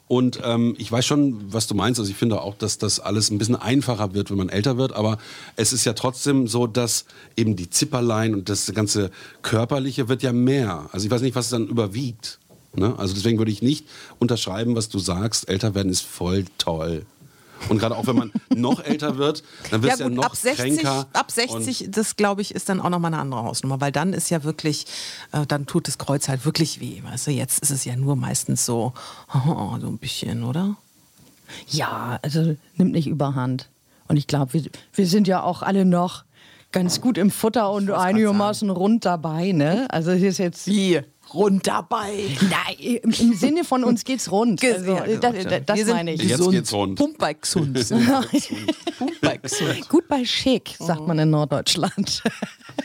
Und 0.09 0.41
ähm, 0.43 0.75
ich 0.79 0.91
weiß 0.91 1.05
schon, 1.05 1.53
was 1.53 1.67
du 1.67 1.75
meinst. 1.75 2.01
Also 2.01 2.11
ich 2.11 2.17
finde 2.17 2.41
auch, 2.41 2.57
dass 2.57 2.79
das 2.79 2.99
alles 2.99 3.31
ein 3.31 3.37
bisschen 3.37 3.57
einfacher 3.57 4.15
wird, 4.15 4.31
wenn 4.31 4.39
man 4.39 4.49
älter 4.49 4.79
wird. 4.79 4.95
Aber 4.95 5.19
es 5.57 5.75
ist 5.75 5.85
ja 5.85 5.93
trotzdem 5.93 6.49
so, 6.49 6.67
dass 6.67 7.05
eben 7.37 7.57
die 7.57 7.69
Zipperlein 7.69 8.35
und 8.35 8.49
das 8.49 8.73
ganze 8.75 9.11
Körperliche 9.43 10.09
wird 10.09 10.23
ja 10.23 10.33
mehr. 10.33 10.89
Also 10.93 11.05
ich 11.05 11.11
weiß 11.11 11.21
nicht, 11.21 11.37
was 11.37 11.51
dann 11.51 11.69
überwiegt. 11.69 12.39
Ne? 12.79 12.95
Also 12.99 13.15
deswegen 13.15 13.39
würde 13.39 13.51
ich 13.51 13.63
nicht 13.63 13.87
unterschreiben, 14.19 14.77
was 14.77 14.89
du 14.89 14.99
sagst. 14.99 15.49
Älter 15.49 15.75
werden 15.75 15.91
ist 15.91 16.03
voll 16.03 16.45
toll. 16.59 17.05
Und 17.69 17.79
gerade 17.79 17.97
auch 17.97 18.07
wenn 18.07 18.17
man 18.17 18.33
noch 18.55 18.83
älter 18.85 19.19
wird, 19.19 19.43
dann 19.71 19.83
Ja 19.83 19.89
wirst 19.89 20.01
du 20.01 20.05
ja, 20.05 20.09
gut, 20.09 20.17
noch 20.17 20.25
ab 20.25 20.37
60, 20.37 20.57
kränker. 20.57 21.07
ab 21.13 21.27
Und 21.29 21.65
60 21.65 21.89
das 21.91 22.17
glaube 22.17 22.41
ich, 22.41 22.55
ist 22.55 22.69
dann 22.69 22.81
auch 22.81 22.91
nochmal 22.91 23.13
eine 23.13 23.21
andere 23.21 23.43
Hausnummer, 23.43 23.81
weil 23.81 23.93
dann 23.93 24.13
ist 24.13 24.31
ja 24.31 24.45
wirklich, 24.45 24.87
äh, 25.33 25.45
dann 25.47 25.67
tut 25.67 25.89
das 25.89 25.99
Kreuz 25.99 26.29
halt 26.29 26.45
wirklich 26.45 26.81
weh. 26.81 27.03
Weißt 27.03 27.27
du, 27.27 27.31
jetzt 27.33 27.61
ist 27.61 27.71
es 27.71 27.85
ja 27.85 27.97
nur 27.97 28.17
meistens 28.17 28.65
so, 28.65 28.93
oh, 29.35 29.77
so 29.81 29.89
ein 29.89 29.99
bisschen, 29.99 30.45
oder? 30.45 30.77
Ja, 31.69 32.19
also 32.23 32.57
nimmt 32.77 32.93
nicht 32.93 33.07
überhand. 33.07 33.69
Und 34.07 34.17
ich 34.17 34.27
glaube, 34.27 34.55
wir, 34.55 34.65
wir 34.95 35.07
sind 35.07 35.29
ja 35.29 35.43
auch 35.43 35.63
alle 35.63 35.85
noch 35.85 36.25
ganz 36.73 37.01
gut 37.01 37.19
im 37.19 37.31
Futter 37.31 37.71
und 37.71 37.91
einigermaßen 37.91 38.69
rund 38.71 39.05
dabei, 39.05 39.53
ne? 39.53 39.87
Also 39.91 40.13
hier 40.13 40.29
ist 40.29 40.39
jetzt 40.39 40.67
Wie? 40.67 41.01
Rund 41.35 41.67
dabei. 41.67 42.25
Nein, 42.43 42.77
im, 43.03 43.11
im 43.11 43.35
Sinne 43.35 43.65
von 43.65 43.85
uns 43.85 44.05
geht's 44.05 44.31
rund. 44.31 44.65
Also, 44.65 44.93
Ja, 44.93 45.05
das, 45.07 45.45
das, 45.45 45.63
das 45.67 45.77
Wir 45.77 45.85
sind 45.85 45.95
meine 45.95 46.13
ich. 46.15 46.23
Jetzt 46.23 46.39
gesund. 46.39 46.55
geht's 46.55 46.73
rund. 46.73 46.99
Pumper 46.99 47.35
gesund. 47.35 47.75
Pumper 48.99 49.39
gesund. 49.39 49.89
Gut 49.89 50.09
bei 50.09 50.25
schick, 50.25 50.75
sagt 50.79 51.07
man 51.07 51.19
in 51.19 51.31
Norddeutschland. 51.31 52.23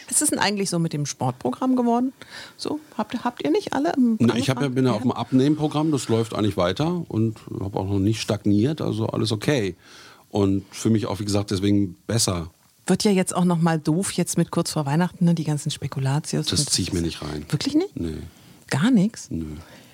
Was 0.10 0.22
ist 0.22 0.32
denn 0.32 0.40
eigentlich 0.40 0.70
so 0.70 0.80
mit 0.80 0.94
dem 0.94 1.06
Sportprogramm 1.06 1.76
geworden? 1.76 2.14
So, 2.58 2.80
habt, 2.98 3.14
ihr- 3.14 3.24
habt 3.24 3.44
ihr 3.44 3.52
nicht 3.52 3.74
alle? 3.74 3.94
im 3.96 4.18
Na, 4.20 4.36
ich 4.36 4.50
hab 4.50 4.62
ja, 4.62 4.68
bin 4.68 4.86
ja 4.86 4.92
auf 4.94 5.02
dem 5.02 5.12
Abnehmprogramm, 5.12 5.92
das 5.92 6.10
läuft 6.10 6.34
eigentlich 6.36 6.58
weiter 6.58 7.04
und 7.08 7.38
habe 7.62 7.80
auch 7.80 7.88
noch 7.88 8.00
nicht 8.00 8.22
stagniert, 8.22 8.82
also 8.82 9.08
alles 9.08 9.32
okay. 9.32 9.76
Und 10.30 10.66
für 10.72 10.90
mich 10.90 11.06
auch, 11.06 11.20
wie 11.20 11.26
gesagt, 11.26 11.52
deswegen 11.52 11.96
besser. 12.08 12.50
Wird 12.86 13.04
ja 13.04 13.12
jetzt 13.12 13.36
auch 13.36 13.46
noch 13.46 13.60
mal 13.60 13.80
doof, 13.80 14.12
jetzt 14.12 14.38
mit 14.38 14.52
kurz 14.52 14.72
vor 14.72 14.86
Weihnachten, 14.86 15.26
ne, 15.26 15.34
die 15.34 15.46
ganzen 15.46 15.72
Spekulatius. 15.72 16.48
Das 16.48 16.66
ziehe 16.66 16.88
ich 16.88 16.94
mir 16.94 17.02
nicht 17.02 17.22
rein. 17.22 17.46
Wirklich 17.50 17.76
nicht? 17.76 17.98
Nee. 17.98 18.18
Gar 18.68 18.92
nichts? 18.92 19.30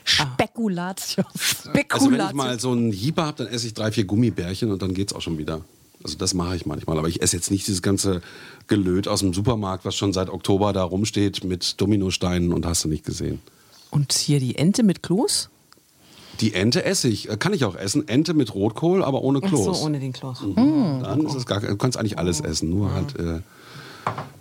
Spekulatius. 0.04 1.26
Also 1.90 2.12
wenn 2.12 2.22
ich 2.22 2.34
mal 2.34 2.60
so 2.60 2.72
einen 2.72 2.92
Hieber 2.92 3.26
habe, 3.26 3.44
dann 3.44 3.54
esse 3.54 3.68
ich 3.68 3.74
drei, 3.74 3.92
vier 3.92 4.06
Gummibärchen 4.06 4.72
und 4.72 4.82
dann 4.82 4.94
geht's 4.94 5.14
auch 5.14 5.22
schon 5.22 5.38
wieder. 5.38 5.62
Also 6.04 6.18
das 6.18 6.34
mache 6.34 6.56
ich 6.56 6.66
manchmal. 6.66 6.98
Aber 6.98 7.08
ich 7.08 7.22
esse 7.22 7.36
jetzt 7.36 7.52
nicht 7.52 7.68
dieses 7.68 7.82
ganze 7.82 8.22
Gelöt 8.68 9.08
aus 9.08 9.20
dem 9.20 9.34
Supermarkt, 9.34 9.86
was 9.86 9.96
schon 9.96 10.14
seit 10.14 10.30
Oktober 10.30 10.74
da 10.74 10.84
rumsteht 10.84 11.44
mit 11.44 11.80
Dominosteinen 11.82 12.54
und 12.54 12.66
hast 12.66 12.86
du 12.86 12.90
nicht 12.90 13.06
gesehen. 13.06 13.42
Und 13.92 14.14
hier 14.14 14.40
die 14.40 14.56
Ente 14.56 14.84
mit 14.84 15.04
Kloß? 15.04 15.50
Die 16.40 16.54
Ente 16.54 16.84
esse 16.86 17.08
ich. 17.10 17.30
Äh, 17.30 17.38
Kann 17.38 17.54
ich 17.54 17.66
auch 17.66 17.76
essen. 17.76 18.08
Ente 18.08 18.34
mit 18.34 18.54
Rotkohl, 18.56 19.04
aber 19.04 19.22
ohne 19.24 19.40
Ach 19.44 19.48
Kloß. 19.48 19.80
so, 19.80 19.86
ohne 19.86 20.00
den 20.00 20.14
Kloß. 20.14 20.44
Dann 20.56 21.26
ist 21.26 21.36
es 21.36 21.46
gar, 21.46 21.60
du 21.60 21.76
kannst 21.76 21.98
eigentlich 21.98 22.18
alles 22.18 22.40
essen, 22.42 22.70
nur 22.70 22.94
halt 22.94 23.18
äh, 23.20 23.42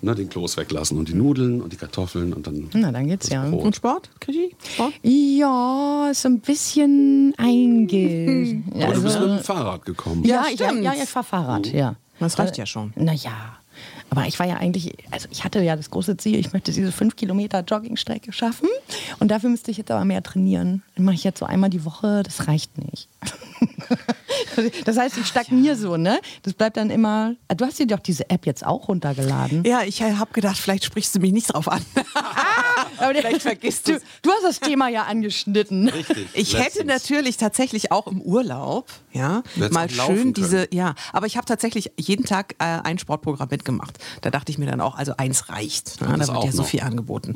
ne, 0.00 0.14
den 0.14 0.28
Kloß 0.28 0.57
weglassen 0.57 0.97
und 0.99 1.09
die 1.09 1.14
Nudeln 1.14 1.61
und 1.61 1.73
die 1.73 1.76
Kartoffeln 1.76 2.33
und 2.33 2.47
dann. 2.47 2.69
Na, 2.75 2.93
dann 2.93 3.07
geht's 3.09 3.28
ja. 3.28 3.49
Brot. 3.49 3.64
Und 3.64 3.76
Sport? 3.76 4.11
Krischi? 4.21 4.55
Sport? 4.75 4.93
Ja, 5.02 6.11
so 6.14 6.28
ein 6.28 6.40
bisschen 6.40 7.35
einge... 7.37 8.62
Aber 8.75 8.95
du 8.95 9.02
bist 9.02 9.17
also- 9.17 9.28
mit 9.28 9.38
dem 9.40 9.45
Fahrrad 9.45 9.85
gekommen. 9.85 10.25
Ja, 10.25 10.45
Ja, 10.57 10.71
ich, 10.73 10.83
ja, 10.83 10.93
ich 10.95 11.09
fahr 11.09 11.25
Fahrrad, 11.25 11.67
ja. 11.73 11.97
Das 12.21 12.38
reicht 12.38 12.57
ja 12.57 12.67
schon. 12.67 12.93
Naja, 12.97 13.31
aber 14.11 14.26
ich 14.26 14.38
war 14.38 14.47
ja 14.47 14.56
eigentlich, 14.56 14.94
also 15.11 15.28
ich 15.30 15.44
hatte 15.44 15.62
ja 15.62 15.76
das 15.76 15.90
große 15.90 16.16
Ziel, 16.16 16.38
ich 16.38 16.52
möchte 16.52 16.73
diese 16.73 16.92
fünf 16.92 17.16
Kilometer 17.16 17.61
Joggingstrecke 17.61 18.32
schaffen. 18.32 18.68
Und 19.18 19.30
dafür 19.30 19.50
müsste 19.50 19.70
ich 19.70 19.76
jetzt 19.76 19.90
aber 19.90 20.04
mehr 20.04 20.23
trainieren. 20.23 20.82
Das 20.97 21.04
mache 21.04 21.14
ich 21.14 21.25
jetzt 21.25 21.38
so 21.38 21.47
einmal 21.47 21.70
die 21.70 21.85
Woche, 21.85 22.23
das 22.23 22.49
reicht 22.49 22.78
nicht. 22.78 23.08
Das 24.85 24.97
heißt, 24.97 25.16
ich 25.18 25.26
stagniere 25.26 25.76
so, 25.76 25.97
ne? 25.97 26.20
Das 26.42 26.52
bleibt 26.52 26.76
dann 26.76 26.90
immer. 26.90 27.35
Du 27.56 27.64
hast 27.64 27.78
dir 27.78 27.87
doch 27.87 28.00
diese 28.00 28.28
App 28.30 28.47
jetzt 28.47 28.64
auch 28.64 28.88
runtergeladen. 28.88 29.64
Ja, 29.64 29.82
ich 29.82 30.02
habe 30.02 30.32
gedacht, 30.32 30.56
vielleicht 30.58 30.85
sprichst 30.85 31.14
du 31.14 31.20
mich 31.20 31.32
nicht 31.32 31.52
drauf 31.52 31.68
an. 31.68 31.85
Aber 33.00 33.14
Vielleicht 33.14 33.43
vergisst 33.43 33.88
du, 33.88 34.00
du 34.23 34.31
hast 34.31 34.43
das 34.45 34.61
Thema 34.61 34.88
ja 34.88 35.05
angeschnitten. 35.05 35.88
Richtig. 35.88 36.28
Ich 36.35 36.52
letztens. 36.52 36.75
hätte 36.76 36.85
natürlich 36.87 37.37
tatsächlich 37.37 37.90
auch 37.93 38.07
im 38.07 38.21
Urlaub, 38.21 38.87
ja, 39.12 39.43
hättest 39.55 39.73
mal 39.73 39.88
schön 39.90 40.33
diese, 40.33 40.69
ja, 40.73 40.95
aber 41.12 41.26
ich 41.26 41.37
habe 41.37 41.47
tatsächlich 41.47 41.90
jeden 41.99 42.25
Tag 42.25 42.55
äh, 42.59 42.64
ein 42.64 42.99
Sportprogramm 42.99 43.49
mitgemacht. 43.50 43.99
Da 44.21 44.31
dachte 44.31 44.52
ich 44.52 44.59
mir 44.59 44.67
dann 44.67 44.81
auch, 44.81 44.97
also 44.97 45.14
eins 45.17 45.49
reicht. 45.49 46.00
Ne? 46.00 46.09
Da 46.19 46.28
wird 46.28 46.45
ja 46.45 46.52
so 46.52 46.59
noch. 46.59 46.64
Mhm. 46.64 46.69
viel 46.71 46.81
angeboten. 46.81 47.35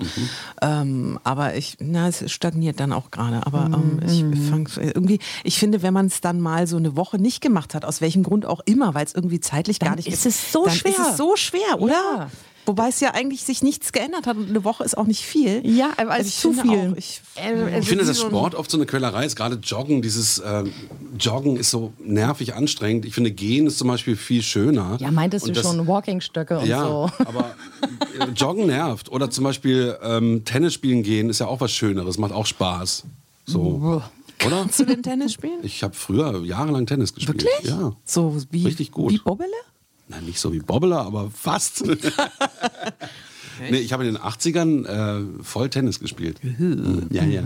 Ähm, 0.60 1.18
aber 1.24 1.54
ich, 1.56 1.76
na, 1.80 2.08
es 2.08 2.30
stagniert 2.30 2.80
dann 2.80 2.92
auch 2.92 3.10
gerade. 3.10 3.44
Aber 3.46 3.64
ähm, 3.72 4.00
Mhm. 4.02 4.32
ich 4.32 4.48
fang, 4.50 4.68
irgendwie, 4.76 5.18
ich 5.44 5.58
finde, 5.58 5.82
wenn 5.82 5.94
man 5.94 6.06
es 6.06 6.20
dann 6.20 6.40
mal 6.40 6.66
so 6.66 6.76
eine 6.76 6.96
Woche 6.96 7.18
nicht 7.18 7.40
gemacht 7.40 7.74
hat, 7.74 7.84
aus 7.84 8.00
welchem 8.00 8.22
Grund 8.22 8.46
auch 8.46 8.60
immer, 8.64 8.94
weil 8.94 9.04
es 9.04 9.14
irgendwie 9.14 9.40
zeitlich 9.40 9.78
Dann 9.78 9.90
gar 9.90 9.96
nicht 9.96 10.08
ist 10.08 10.26
es 10.26 10.52
so 10.52 10.66
dann 10.66 10.74
schwer. 10.74 10.90
ist 10.92 10.98
es 10.98 11.16
so 11.16 11.36
schwer, 11.36 11.80
oder? 11.80 11.92
Ja. 11.92 12.30
Wobei 12.64 12.88
es 12.88 13.00
ja 13.00 13.12
eigentlich 13.12 13.42
sich 13.42 13.62
nichts 13.64 13.90
geändert 13.90 14.26
hat 14.26 14.36
und 14.36 14.48
eine 14.48 14.62
Woche 14.62 14.84
ist 14.84 14.96
auch 14.96 15.06
nicht 15.06 15.22
viel. 15.22 15.66
Ja, 15.68 15.90
aber 15.96 16.12
Also 16.12 16.28
ist 16.28 16.40
zu 16.40 16.52
viel. 16.52 16.92
Auch, 16.92 16.96
ich, 16.96 17.20
Ich 17.80 17.88
finde, 17.88 18.04
dass 18.04 18.20
Sport 18.20 18.54
oft 18.54 18.70
so 18.70 18.76
eine 18.78 18.86
Quälerei 18.86 19.26
ist. 19.26 19.34
Gerade 19.34 19.56
Joggen, 19.56 20.00
dieses 20.00 20.40
ähm, 20.46 20.72
Joggen 21.18 21.56
ist 21.56 21.70
so 21.70 21.92
nervig 21.98 22.54
anstrengend. 22.54 23.04
Ich 23.04 23.14
finde, 23.14 23.32
Gehen 23.32 23.66
ist 23.66 23.78
zum 23.78 23.88
Beispiel 23.88 24.14
viel 24.16 24.42
schöner. 24.42 24.96
Ja, 25.00 25.10
meintest 25.10 25.44
Und 25.46 25.56
du 25.56 25.60
das- 25.60 25.70
schon 25.74 25.84
Walkingstöcke 25.88 26.60
und 26.60 26.66
Ja, 26.66 26.84
so. 26.84 27.10
aber 27.18 27.54
äh, 28.20 28.26
Joggen 28.36 28.66
nervt. 28.66 29.10
Oder 29.10 29.28
zum 29.30 29.42
Beispiel 29.42 29.96
ähm, 30.00 30.44
Tennis 30.44 30.72
spielen 30.74 31.02
gehen 31.02 31.30
ist 31.30 31.40
ja 31.40 31.48
auch 31.48 31.60
was 31.60 31.72
Schöneres, 31.72 32.16
macht 32.18 32.32
auch 32.32 32.46
Spaß. 32.46 33.02
So. 33.44 33.60
Oder? 33.82 34.10
Kannst 34.38 34.78
du 34.80 34.84
denn 34.84 35.02
Tennis 35.02 35.32
spielen? 35.32 35.58
Ich 35.62 35.82
habe 35.82 35.94
früher 35.94 36.44
jahrelang 36.44 36.86
Tennis 36.86 37.12
gespielt. 37.14 37.42
Wirklich? 37.44 37.70
Ja. 37.70 37.92
So 38.04 38.36
wie, 38.50 38.64
Richtig 38.66 38.90
gut. 38.92 39.12
wie 39.12 39.18
Bobbele? 39.18 39.50
Na, 40.12 40.20
nicht 40.20 40.38
so 40.38 40.52
wie 40.52 40.58
Bobbler, 40.58 41.00
aber 41.06 41.30
fast. 41.30 41.84
nee, 43.70 43.78
ich 43.78 43.92
habe 43.92 44.06
in 44.06 44.14
den 44.14 44.22
80ern 44.22 44.86
äh, 44.86 45.42
voll 45.42 45.68
Tennis 45.70 46.00
gespielt. 46.00 46.38
Ja, 47.10 47.24
ja. 47.24 47.42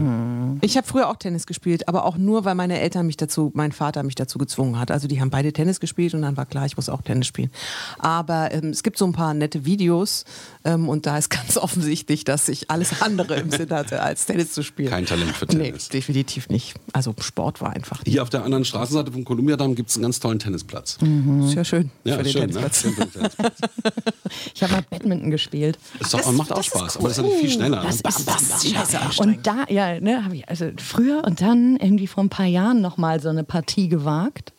Ich 0.61 0.77
habe 0.77 0.87
früher 0.87 1.09
auch 1.09 1.17
Tennis 1.17 1.47
gespielt, 1.47 1.89
aber 1.89 2.05
auch 2.05 2.17
nur, 2.17 2.45
weil 2.45 2.55
meine 2.55 2.81
Eltern 2.81 3.07
mich 3.07 3.17
dazu, 3.17 3.51
mein 3.55 3.73
Vater 3.73 4.03
mich 4.03 4.15
dazu 4.15 4.39
gezwungen 4.39 4.79
hat. 4.79 4.91
Also 4.91 5.09
die 5.09 5.21
haben 5.21 5.31
beide 5.31 5.53
Tennis 5.53 5.81
gespielt 5.81 6.15
und 6.15 6.23
dann 6.23 6.37
war 6.37 6.47
klar, 6.47 6.67
ich 6.67 6.77
muss 6.77 6.89
auch 6.89 7.03
Tennis 7.03 7.27
spielen. 7.27 7.51
Aber 7.99 8.53
ähm, 8.53 8.71
es 8.71 8.83
gibt 8.83 8.99
so 8.99 9.07
ein 9.07 9.13
paar 9.13 9.35
nette 9.35 9.65
Videos 9.65 10.25
ähm, 10.65 10.89
und 10.89 11.07
da 11.07 11.19
ist 11.19 11.31
ganz 11.31 11.57
offensichtlich, 11.57 12.25
dass 12.25 12.49
ich 12.49 12.71
alles 12.71 13.03
andere 13.03 13.37
im 13.37 13.51
Sinn 13.51 13.71
hatte, 13.71 14.03
als 14.03 14.27
Tennis 14.27 14.53
zu 14.53 14.63
spielen. 14.63 14.91
Kein 14.91 15.07
Talent 15.07 15.33
für 15.33 15.47
Nee, 15.47 15.65
Tennis. 15.67 15.89
definitiv 15.89 16.49
nicht. 16.49 16.75
Also 16.93 17.15
Sport 17.21 17.61
war 17.61 17.71
einfach. 17.71 18.01
Hier 18.07 18.23
auf 18.23 18.31
der 18.31 18.45
anderen 18.45 18.65
Straßenseite 18.65 19.13
vom 19.13 19.25
Kolumbiadamm 19.25 19.75
gibt 19.75 19.91
es 19.91 19.97
einen 19.97 20.03
ganz 20.05 20.21
tollen 20.21 20.39
Tennisplatz. 20.39 20.99
Ist 21.47 21.55
ja 21.55 21.65
schön 21.65 21.91
Ja, 22.05 22.17
für 22.17 22.23
den 22.25 22.33
schön, 22.33 22.41
ne? 22.43 22.47
Tennisplatz. 22.49 22.81
Schön 22.83 22.93
für 22.95 23.01
den 23.03 23.13
Tennisplatz. 23.13 23.55
Ich 24.55 24.63
habe 24.63 24.73
mal 24.73 24.83
Badminton 24.91 25.31
gespielt. 25.31 25.79
Ist 26.01 26.15
doch, 26.15 26.21
Das- 26.21 26.33
macht 26.33 26.53
auch 26.53 26.63
Spaß, 26.63 26.97
aber 26.97 27.09
das 27.09 27.19
ist 27.19 27.25
natürlich 27.25 27.41
viel 27.41 27.51
schneller. 27.51 27.83
Das 27.83 28.03
ne? 28.03 28.11
ist 28.11 28.71
scheiße 28.75 29.01
anstrengend. 29.01 29.37
Und 29.39 29.47
da, 29.47 29.65
ja, 29.69 30.01
ne, 30.01 30.25
habe 30.25 30.37
ich 30.37 30.49
also 30.49 30.71
früher 30.79 31.23
und 31.25 31.41
dann 31.41 31.77
irgendwie 31.77 32.07
vor 32.07 32.25
ein 32.25 32.29
paar 32.29 32.47
Jahren 32.47 32.81
noch 32.81 32.97
mal 32.97 33.21
so 33.21 33.29
eine 33.29 33.45
Partie 33.45 33.89
gewagt. 33.89 34.53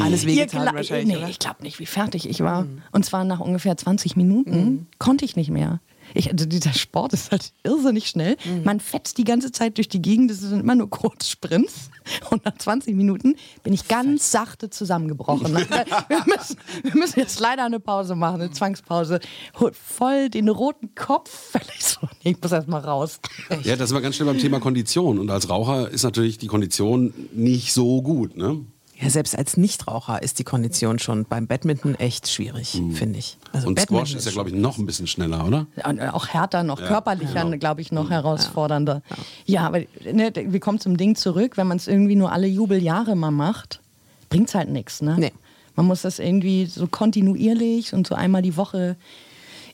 Alles 0.00 0.22
Ihr 0.22 0.30
wehgetan 0.30 0.74
wahrscheinlich, 0.74 1.06
nee, 1.08 1.16
oder? 1.16 1.24
Mhm. 1.24 1.30
ich 1.30 1.38
glaube 1.38 1.62
nicht, 1.62 1.78
wie 1.80 1.86
fertig 1.86 2.28
ich 2.28 2.40
war. 2.40 2.66
Und 2.92 3.04
zwar 3.04 3.24
nach 3.24 3.40
ungefähr 3.40 3.76
20 3.76 4.16
Minuten 4.16 4.86
konnte 4.98 5.24
ich 5.24 5.36
nicht 5.36 5.50
mehr. 5.50 5.80
Ich, 6.14 6.30
also 6.30 6.46
dieser 6.46 6.72
Sport 6.72 7.12
ist 7.12 7.30
halt 7.30 7.52
irrsinnig 7.62 8.08
schnell. 8.08 8.36
Mhm. 8.44 8.64
Man 8.64 8.80
fetzt 8.80 9.18
die 9.18 9.24
ganze 9.24 9.52
Zeit 9.52 9.76
durch 9.76 9.88
die 9.88 10.02
Gegend. 10.02 10.30
Das 10.30 10.40
sind 10.40 10.60
immer 10.60 10.74
nur 10.74 10.90
Kurzsprints. 10.90 11.90
Und 12.30 12.44
nach 12.44 12.56
20 12.56 12.94
Minuten 12.94 13.36
bin 13.62 13.72
ich 13.72 13.88
ganz 13.88 14.30
sachte 14.30 14.70
zusammengebrochen. 14.70 15.54
wir, 15.54 16.24
müssen, 16.26 16.56
wir 16.82 16.94
müssen 16.94 17.20
jetzt 17.20 17.40
leider 17.40 17.64
eine 17.64 17.80
Pause 17.80 18.14
machen, 18.14 18.40
eine 18.40 18.50
Zwangspause. 18.50 19.20
Holt 19.58 19.76
voll 19.76 20.30
den 20.30 20.48
roten 20.48 20.94
Kopf. 20.94 21.30
Völlig 21.52 21.84
so. 21.84 22.00
Nee, 22.24 22.32
ich 22.32 22.42
muss 22.42 22.52
erst 22.52 22.68
mal 22.68 22.80
raus. 22.80 23.20
Ja, 23.62 23.76
das 23.76 23.88
sind 23.88 23.96
wir 23.96 24.02
ganz 24.02 24.16
schnell 24.16 24.26
beim 24.26 24.38
Thema 24.38 24.60
Kondition. 24.60 25.18
Und 25.18 25.30
als 25.30 25.48
Raucher 25.48 25.90
ist 25.90 26.02
natürlich 26.02 26.38
die 26.38 26.46
Kondition 26.46 27.12
nicht 27.32 27.72
so 27.72 28.02
gut. 28.02 28.36
Ne? 28.36 28.64
Ja, 29.00 29.08
selbst 29.08 29.36
als 29.38 29.56
Nichtraucher 29.56 30.22
ist 30.22 30.38
die 30.38 30.44
Kondition 30.44 30.98
schon 30.98 31.24
beim 31.24 31.46
Badminton 31.46 31.94
echt 31.94 32.28
schwierig, 32.28 32.82
finde 32.92 33.18
ich. 33.18 33.38
Also 33.52 33.68
Und 33.68 33.76
Badminton 33.76 34.06
Squash 34.06 34.18
ist 34.18 34.26
ja, 34.26 34.32
glaube 34.32 34.50
ich, 34.50 34.54
noch 34.54 34.76
ein 34.76 34.84
bisschen 34.84 35.06
schneller, 35.06 35.46
oder? 35.46 35.66
Und 35.84 36.00
auch 36.00 36.28
härter, 36.28 36.62
noch 36.62 36.80
Ja, 36.80 36.86
körperlicher, 36.86 37.44
genau. 37.44 37.56
glaube 37.56 37.80
ich, 37.80 37.92
noch 37.92 38.10
herausfordernder. 38.10 39.02
Ja, 39.46 39.66
aber 39.66 39.80
ne, 40.12 40.32
wir 40.34 40.60
kommen 40.60 40.80
zum 40.80 40.98
Ding 40.98 41.16
zurück, 41.16 41.56
wenn 41.56 41.66
man 41.66 41.78
es 41.78 41.88
irgendwie 41.88 42.14
nur 42.14 42.30
alle 42.30 42.46
Jubeljahre 42.46 43.16
mal 43.16 43.30
macht, 43.30 43.80
bringt 44.28 44.48
es 44.48 44.54
halt 44.54 44.68
nichts. 44.68 45.00
Ne? 45.00 45.16
Nee. 45.18 45.32
Man 45.76 45.86
muss 45.86 46.02
das 46.02 46.18
irgendwie 46.18 46.66
so 46.66 46.86
kontinuierlich 46.86 47.94
und 47.94 48.06
so 48.06 48.14
einmal 48.14 48.42
die 48.42 48.56
Woche. 48.58 48.96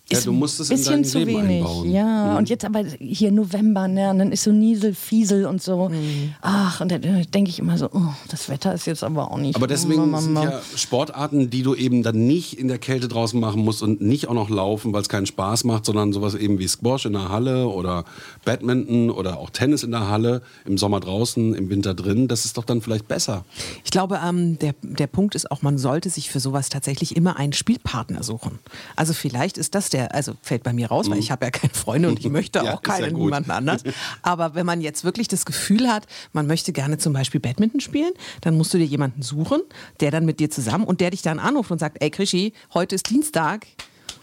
Ja, 0.09 0.21
du 0.21 0.33
musst 0.33 0.61
es 0.61 0.71
in 0.71 0.77
bisschen 0.77 0.93
dein 0.93 1.05
zu 1.05 1.19
Leben 1.19 1.43
wenig. 1.43 1.57
einbauen. 1.65 1.91
Ja, 1.91 2.31
Mhm. 2.33 2.37
und 2.37 2.49
jetzt 2.49 2.65
aber 2.65 2.85
hier 3.01 3.33
November, 3.33 3.89
ne, 3.89 4.11
und 4.11 4.19
dann 4.21 4.31
ist 4.31 4.45
so 4.45 4.53
Niesel, 4.53 4.95
Fiesel 4.95 5.47
und 5.47 5.61
so. 5.61 5.89
Mhm. 5.89 6.35
Ach, 6.43 6.81
und 6.81 6.93
dann 6.93 7.03
denke 7.03 7.51
ich 7.51 7.59
immer 7.59 7.77
so, 7.77 7.89
oh, 7.93 8.15
das 8.29 8.49
Wetter 8.49 8.73
ist 8.73 8.87
jetzt 8.87 9.03
aber 9.03 9.33
auch 9.33 9.39
nicht. 9.39 9.57
Aber 9.57 9.67
deswegen 9.67 10.09
Mama, 10.11 10.21
sind 10.21 10.37
ja 10.37 10.61
Sportarten, 10.77 11.50
die 11.50 11.63
du 11.63 11.75
eben 11.75 12.04
dann 12.04 12.25
nicht 12.26 12.57
in 12.57 12.69
der 12.69 12.78
Kälte 12.78 13.09
draußen 13.09 13.39
machen 13.41 13.63
musst 13.65 13.83
und 13.83 14.00
nicht 14.00 14.28
auch 14.28 14.35
noch 14.35 14.49
laufen, 14.49 14.93
weil 14.93 15.02
es 15.02 15.09
keinen 15.09 15.26
Spaß 15.26 15.65
macht, 15.65 15.85
sondern 15.85 16.13
sowas 16.13 16.35
eben 16.37 16.61
wie 16.61 16.69
Squash 16.69 17.07
in 17.07 17.15
der 17.15 17.28
Halle 17.28 17.67
oder 17.67 18.04
Badminton 18.45 19.11
oder 19.11 19.39
auch 19.39 19.50
Tennis 19.50 19.83
in 19.83 19.91
der 19.91 20.09
Halle, 20.09 20.43
im 20.65 20.78
Sommer 20.78 21.00
draußen, 21.00 21.54
im 21.54 21.69
Winter 21.69 21.95
drin, 21.95 22.28
das 22.28 22.45
ist 22.45 22.57
doch 22.57 22.65
dann 22.65 22.80
vielleicht 22.80 23.09
besser. 23.09 23.45
Ich 23.85 23.91
glaube, 23.91 24.21
ähm, 24.25 24.57
der, 24.61 24.75
der 24.83 25.09
Punkt 25.09 25.35
ist 25.35 25.50
auch, 25.50 25.63
man 25.63 25.78
sollte 25.78 26.11
sich 26.11 26.30
für 26.30 26.39
sowas 26.41 26.69
tatsächlich 26.69 27.17
immer 27.17 27.37
einen 27.37 27.52
Spielpartner 27.52 28.23
suchen. 28.23 28.61
Also 28.95 29.13
vielleicht 29.13 29.59
ist 29.59 29.75
das 29.75 29.91
der, 29.91 29.96
also 30.04 30.35
fällt 30.43 30.63
bei 30.63 30.73
mir 30.73 30.89
raus, 30.89 31.11
weil 31.11 31.19
ich 31.19 31.30
habe 31.30 31.45
ja 31.47 31.50
keine 31.50 31.73
Freunde 31.75 32.09
und 32.09 32.19
ich 32.21 32.28
möchte 32.28 32.61
Mhm. 32.61 32.65
Ja, 32.67 32.75
auch 32.75 32.82
ja 32.87 32.95
keinen 32.95 33.15
gut. 33.15 33.25
niemanden 33.25 33.50
anders. 33.50 33.82
Aber 34.23 34.54
wenn 34.54 34.65
man 34.67 34.80
jetzt 34.80 35.04
wirklich 35.04 35.28
das 35.28 35.45
Gefühl 35.45 35.89
hat, 35.89 36.06
man 36.32 36.47
möchte 36.47 36.73
gerne 36.73 36.99
zum 36.99 37.13
Beispiel 37.13 37.41
Badminton 37.41 37.80
spielen, 37.80 38.13
dann 38.41 38.56
musst 38.56 38.73
du 38.75 38.78
dir 38.78 38.85
jemanden 38.87 39.23
suchen, 39.23 39.61
der 40.00 40.11
dann 40.11 40.25
mit 40.25 40.41
dir 40.41 40.50
zusammen 40.50 40.85
und 40.85 41.00
der 41.00 41.11
dich 41.11 41.23
dann 41.23 41.39
anruft 41.39 41.71
und 41.71 41.78
sagt, 41.78 41.99
ey 42.00 42.11
Krischi, 42.11 42.52
heute 42.75 42.95
ist 42.95 43.11
Dienstag. 43.11 43.67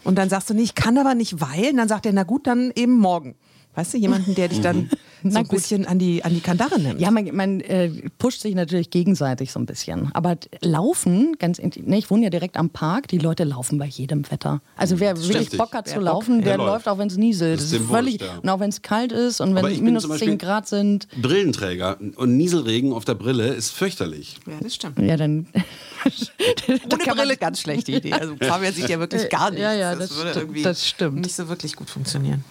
Und 0.04 0.16
dann 0.16 0.28
sagst 0.28 0.50
du, 0.50 0.54
nee, 0.54 0.62
ich 0.62 0.74
kann 0.74 0.98
aber 0.98 1.14
nicht, 1.14 1.40
weil. 1.40 1.70
Und 1.70 1.76
dann 1.78 1.88
sagt 1.88 2.06
er, 2.06 2.12
na 2.12 2.24
gut, 2.24 2.46
dann 2.46 2.72
eben 2.74 2.98
morgen. 2.98 3.36
Weißt 3.74 3.94
du, 3.94 3.98
jemanden, 3.98 4.34
der 4.34 4.48
dich 4.48 4.60
dann 4.60 4.88
so 5.22 5.30
Na 5.30 5.40
ein 5.40 5.48
bisschen 5.48 5.86
an 5.86 5.98
die, 5.98 6.22
an 6.22 6.34
die 6.34 6.40
Kandare 6.40 6.78
nimmt. 6.78 7.00
Ja, 7.00 7.10
man, 7.10 7.34
man 7.34 7.60
äh, 7.62 7.88
pusht 8.18 8.42
sich 8.42 8.54
natürlich 8.54 8.90
gegenseitig 8.90 9.52
so 9.52 9.58
ein 9.58 9.64
bisschen. 9.66 10.10
Aber 10.12 10.36
laufen, 10.60 11.36
ganz 11.38 11.58
ne, 11.58 11.96
ich 11.98 12.10
wohne 12.10 12.24
ja 12.24 12.30
direkt 12.30 12.56
am 12.58 12.68
Park, 12.70 13.08
die 13.08 13.16
Leute 13.18 13.44
laufen 13.44 13.78
bei 13.78 13.86
jedem 13.86 14.30
Wetter. 14.30 14.60
Also 14.76 15.00
wer 15.00 15.16
wirklich 15.16 15.36
Richtig. 15.38 15.58
Bock 15.58 15.72
hat 15.72 15.88
zu 15.88 15.94
Wer 15.94 16.00
Bock- 16.00 16.04
laufen, 16.06 16.42
der 16.42 16.44
der 16.44 16.56
läuft. 16.58 16.70
läuft 16.72 16.88
auch 16.88 16.98
wenn 16.98 17.08
es 17.08 17.16
nieselt. 17.16 17.58
Das 17.58 17.70
Das 17.70 17.80
ist 17.80 17.88
völlig, 17.88 18.20
ja. 18.20 18.38
und 18.42 18.48
auch 18.50 18.60
wenn 18.60 18.68
es 18.68 18.82
kalt 18.82 19.12
ist 19.12 19.40
und 19.40 19.54
wenn 19.54 19.64
es 19.64 19.80
minus 19.80 20.02
zum 20.02 20.10
10 20.12 20.18
Beispiel- 20.18 20.36
Grad 20.38 20.68
sind. 20.68 21.08
Brillenträger 21.20 21.96
und 22.16 22.36
Nieselregen 22.36 22.92
auf 22.92 23.04
der 23.06 23.14
Brille 23.14 23.48
ist 23.54 23.70
fürchterlich. 23.70 24.36
Ja, 24.46 24.52
das 24.62 24.74
stimmt. 24.74 24.98
Ja, 25.00 25.16
dann. 25.16 25.46
Ohne 26.68 27.14
Brille 27.14 27.36
ganz 27.36 27.60
schlechte 27.60 27.92
Idee. 27.92 28.12
Also 28.12 28.34
Fabian 28.40 28.72
sieht 28.74 28.88
ja 28.88 28.98
wirklich 28.98 29.28
gar 29.30 29.50
nichts. 29.50 29.62
Ja, 29.62 29.72
ja, 29.72 29.94
das 29.94 30.14
würde 30.14 30.30
stimmt, 30.30 30.44
irgendwie 30.44 30.62
das 30.62 30.86
stimmt. 30.86 31.20
nicht 31.20 31.34
so 31.34 31.48
wirklich 31.48 31.74
gut 31.76 31.88
funktionieren. 31.88 32.44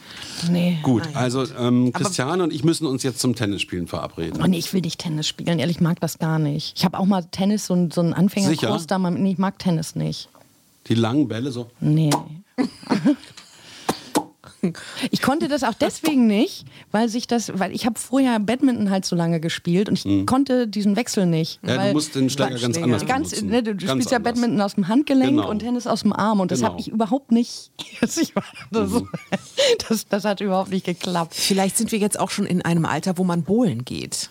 Nee. 0.49 0.77
Gut, 0.84 1.03
also 1.13 1.45
ähm, 1.58 1.91
Christiane 1.93 2.43
und 2.43 2.53
ich 2.53 2.63
müssen 2.63 2.86
uns 2.88 3.03
jetzt 3.03 3.19
zum 3.19 3.36
Tennisspielen 3.36 3.88
verabreden. 3.88 4.41
Oh 4.43 4.47
nee, 4.47 4.58
ich 4.58 4.73
will 4.73 4.82
nicht 4.82 4.99
Tennis 4.99 5.27
spielen, 5.27 5.60
ehrlich, 5.60 5.77
ich 5.77 5.82
mag 5.82 5.99
das 5.99 6.19
gar 6.19 6.39
nicht. 6.39 6.77
Ich 6.77 6.86
habe 6.86 6.97
auch 6.99 7.06
mal 7.06 7.23
Tennis, 7.32 7.65
so, 7.67 7.73
ein- 7.73 7.91
so 7.91 8.01
einen 8.01 8.13
Anfängerkurs 8.13 8.60
Sicher? 8.60 8.88
da 8.88 8.97
mal. 8.99 9.12
Nee, 9.12 9.32
ich 9.34 9.38
mag 9.38 9.60
Tennis 9.60 9.95
nicht. 9.95 10.29
Die 10.88 10.95
langen 10.95 11.27
Bälle 11.27 11.51
so. 11.51 11.69
Nee. 11.79 12.10
Ich 15.12 15.21
konnte 15.21 15.47
das 15.47 15.63
auch 15.63 15.73
deswegen 15.73 16.28
nicht, 16.28 16.65
weil 16.91 17.10
sich 17.10 17.28
das, 17.28 17.52
weil 17.60 17.71
ich 17.73 17.86
habe 17.86 17.99
vorher 17.99 18.39
Badminton 18.39 18.89
halt 18.89 19.06
so 19.06 19.15
lange 19.15 19.39
gespielt 19.39 19.89
und 19.89 20.04
ich 20.06 20.26
konnte 20.26 20.67
diesen 20.67 20.95
Wechsel 20.95 21.26
nicht. 21.26 21.62
Mhm. 21.63 21.69
Ja, 21.69 21.78
weil, 21.78 21.88
du 21.89 21.93
musst 21.93 22.15
den 22.15 22.30
Schläger 22.30 22.58
ganz 22.60 22.78
anders 22.78 23.06
Ganz, 23.06 23.41
ne, 23.41 23.62
du 23.63 23.76
Ganz 23.76 23.89
spielst 23.91 24.12
ja 24.12 24.17
anders. 24.17 24.34
Badminton 24.34 24.62
aus 24.62 24.76
dem 24.76 24.88
Handgelenk 24.88 25.32
Genau. 25.32 25.49
und 25.49 25.60
Tennis 25.60 25.88
aus 25.88 26.02
dem 26.02 26.13
Arm 26.13 26.39
und 26.39 26.52
das 26.52 26.60
Genau. 26.60 26.71
habe 26.71 26.80
ich 26.82 26.88
überhaupt 26.88 27.32
nicht. 27.32 27.71
Das, 28.02 28.17
Mhm. 28.71 29.08
das, 29.89 30.08
das 30.08 30.26
hat 30.26 30.41
überhaupt 30.41 30.71
nicht 30.71 30.86
geklappt. 30.86 31.34
Vielleicht 31.36 31.78
sind 31.78 31.91
wir 31.91 31.99
jetzt 31.99 32.19
auch 32.19 32.30
schon 32.32 32.45
in 32.45 32.62
einem 32.62 32.86
Alter, 32.86 33.17
wo 33.17 33.23
man 33.23 33.43
bowlen 33.43 33.86
geht. 33.86 34.30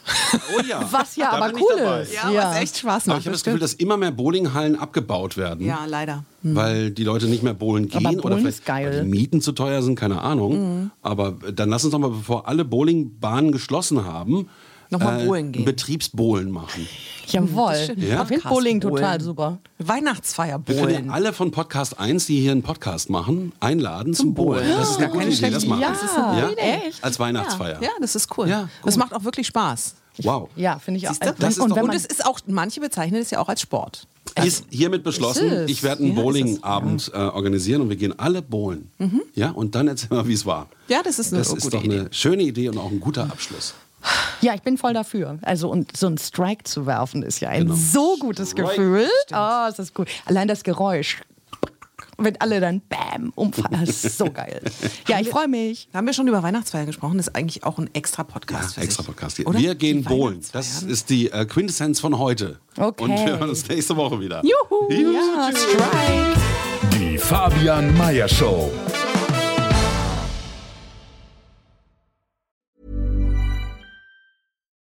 Oh 0.56 0.60
ja. 0.68 0.86
Was 0.90 1.16
ja 1.16 1.30
Da 1.30 1.36
aber 1.42 1.58
cool 1.58 2.02
ist. 2.02 2.14
was 2.34 2.56
echt 2.56 2.78
Spaß 2.78 3.08
Aber 3.08 3.18
ich 3.18 3.24
habe 3.26 3.32
das 3.32 3.44
Gefühl, 3.44 3.60
dass 3.60 3.74
immer 3.74 3.96
mehr 3.96 4.10
Bowlinghallen 4.10 4.76
abgebaut 4.78 5.36
werden. 5.36 5.64
ja, 5.66 5.84
leider. 5.86 6.24
Weil 6.44 6.90
die 6.90 7.04
Leute 7.04 7.26
nicht 7.26 7.44
mehr 7.44 7.54
bowlen 7.54 7.88
gehen 7.88 8.04
Aber 8.04 8.24
oder 8.24 8.36
vielleicht 8.38 8.58
ist 8.58 8.66
geil. 8.66 8.90
weil 8.92 9.02
die 9.04 9.08
Mieten 9.08 9.40
zu 9.40 9.52
teuer 9.52 9.80
sind, 9.80 9.94
keine 9.94 10.14
Ahnung. 10.16 10.21
Aber 11.02 11.32
dann 11.52 11.68
lass 11.70 11.84
uns 11.84 11.92
doch 11.92 11.98
mal, 11.98 12.10
bevor 12.10 12.48
alle 12.48 12.64
Bowlingbahnen 12.64 13.52
geschlossen 13.52 14.04
haben, 14.04 14.48
Noch 14.90 15.00
mal 15.00 15.24
bowlen 15.24 15.52
gehen. 15.52 15.64
Betriebsbowlen 15.64 16.50
machen. 16.50 16.86
Jawohl. 17.28 17.94
Ja? 17.96 18.22
Ich 18.22 18.28
finde 18.28 18.48
Bowling 18.48 18.80
total 18.80 19.20
super. 19.20 19.58
Weihnachtsfeier 19.78 20.60
Wir 20.66 20.74
können 20.74 20.86
bowlen. 20.92 21.06
ja 21.06 21.12
alle 21.12 21.32
von 21.32 21.50
Podcast 21.50 21.98
1, 21.98 22.26
die 22.26 22.40
hier 22.40 22.52
einen 22.52 22.62
Podcast 22.62 23.08
machen, 23.10 23.52
einladen 23.60 24.12
zum, 24.14 24.34
Bowlen. 24.34 24.60
Bowlen. 24.64 24.76
Das 24.76 24.90
ist 24.90 24.98
Ja, 25.00 25.04
eine 25.06 25.12
gute 25.12 25.24
keine 25.24 25.34
Idee, 25.34 25.50
das 25.50 25.62
schlechte 25.62 25.68
machen 25.68 25.80
Ja, 25.80 25.88
wir. 25.88 25.92
das 25.94 26.02
ist 26.02 26.16
eine 26.18 26.38
ja? 26.40 26.48
gute 26.48 26.60
Idee. 26.60 26.88
Echt? 26.88 27.04
Als 27.04 27.18
Weihnachtsfeier. 27.20 27.82
Ja, 27.82 27.88
das 28.00 28.14
ist 28.16 28.36
cool. 28.38 28.48
Ja, 28.48 28.68
Das 28.84 28.96
macht 28.96 29.14
auch 29.14 29.24
wirklich 29.24 29.46
Spaß. 29.46 29.94
Wow. 30.22 30.50
Ja, 30.56 30.78
finde 30.78 30.98
ich 30.98 31.08
auch. 31.08 31.14
Siehst? 31.14 31.34
Das 31.38 31.50
ist 31.54 31.58
und 31.58 31.70
doch- 31.70 31.76
wenn 31.76 31.84
Und 31.84 31.94
es 31.94 32.04
ist 32.04 32.26
auch, 32.26 32.38
manche 32.46 32.80
bezeichnen 32.80 33.22
es 33.22 33.30
ja 33.30 33.38
auch 33.40 33.48
als 33.48 33.62
Sport. 33.62 34.06
Ist 34.44 34.64
hiermit 34.70 35.02
beschlossen. 35.04 35.66
Ich 35.68 35.82
werde 35.82 36.02
einen 36.04 36.16
Ja, 36.16 36.22
Bowlingabend 36.22 37.10
äh, 37.14 37.16
organisieren 37.18 37.82
und 37.82 37.88
wir 37.88 37.96
gehen 37.96 38.18
alle 38.18 38.42
bowlen. 38.42 38.90
Ja, 39.34 39.50
und 39.50 39.74
dann 39.74 39.88
erzähl 39.88 40.08
mal, 40.16 40.26
wie 40.26 40.32
es 40.34 40.46
war. 40.46 40.68
Ja, 40.88 41.02
das 41.02 41.18
ist 41.18 41.32
eine 41.32 41.40
Das 41.42 41.52
ist 41.52 41.62
gute 41.64 41.76
doch 41.76 41.84
Idee. 41.84 42.00
eine 42.00 42.08
schöne 42.12 42.42
Idee 42.42 42.68
und 42.68 42.78
auch 42.78 42.90
ein 42.90 43.00
guter 43.00 43.24
Abschluss. 43.24 43.74
Ja, 44.40 44.54
ich 44.54 44.62
bin 44.62 44.78
voll 44.78 44.94
dafür. 44.94 45.38
Also 45.42 45.70
und 45.70 45.96
so 45.96 46.08
ein 46.08 46.18
Strike 46.18 46.64
zu 46.64 46.86
werfen 46.86 47.22
ist 47.22 47.40
ja 47.40 47.50
ein 47.50 47.62
Genau. 47.64 47.74
so 47.76 48.16
gutes 48.18 48.50
Strike. 48.50 48.70
Gefühl. 48.70 49.06
Oh, 49.32 49.68
ist 49.68 49.78
das 49.78 49.94
gut. 49.94 50.08
Allein 50.24 50.48
das 50.48 50.64
Geräusch. 50.64 51.18
Wenn 52.18 52.40
alle 52.40 52.60
dann 52.60 52.80
Bam 52.88 53.32
umfallen, 53.34 53.84
das 53.86 54.04
ist 54.04 54.18
so 54.18 54.30
geil. 54.30 54.60
Ja, 55.08 55.18
ich 55.20 55.28
freue 55.30 55.48
mich. 55.48 55.88
Haben 55.94 56.06
wir 56.06 56.12
schon 56.12 56.28
über 56.28 56.42
Weihnachtsfeier 56.42 56.86
gesprochen? 56.86 57.16
Das 57.16 57.28
ist 57.28 57.34
eigentlich 57.34 57.64
auch 57.64 57.78
ein 57.78 57.90
extra 57.94 58.22
Podcast. 58.22 58.74
für 58.74 58.82
Extra. 58.82 59.02
Podcast. 59.02 59.40
Oder? 59.40 59.58
Wir 59.58 59.74
gehen 59.74 60.04
bowlen. 60.04 60.40
Das 60.52 60.82
ist 60.82 61.10
die 61.10 61.30
äh, 61.30 61.44
Quintessenz 61.46 62.00
von 62.00 62.18
heute. 62.18 62.60
Okay. 62.76 63.02
Und 63.02 63.10
wir 63.10 63.38
hören 63.38 63.48
uns 63.50 63.66
nächste 63.68 63.96
Woche 63.96 64.20
wieder. 64.20 64.42
Juhu, 64.44 64.90
ja, 64.90 65.50
Strike. 65.50 66.40
Die 66.94 67.18
Fabian 67.18 67.96
Meyer 67.96 68.28
Show. 68.28 68.70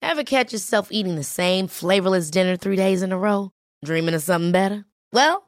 Ever 0.00 0.24
catch 0.24 0.52
yourself 0.52 0.88
eating 0.90 1.16
the 1.16 1.22
same 1.24 1.68
flavorless 1.68 2.30
dinner 2.30 2.56
three 2.56 2.76
days 2.76 3.02
in 3.02 3.12
a 3.12 3.18
row? 3.18 3.50
Dreaming 3.84 4.14
of 4.14 4.22
something 4.22 4.52
better? 4.52 4.84
Well, 5.12 5.47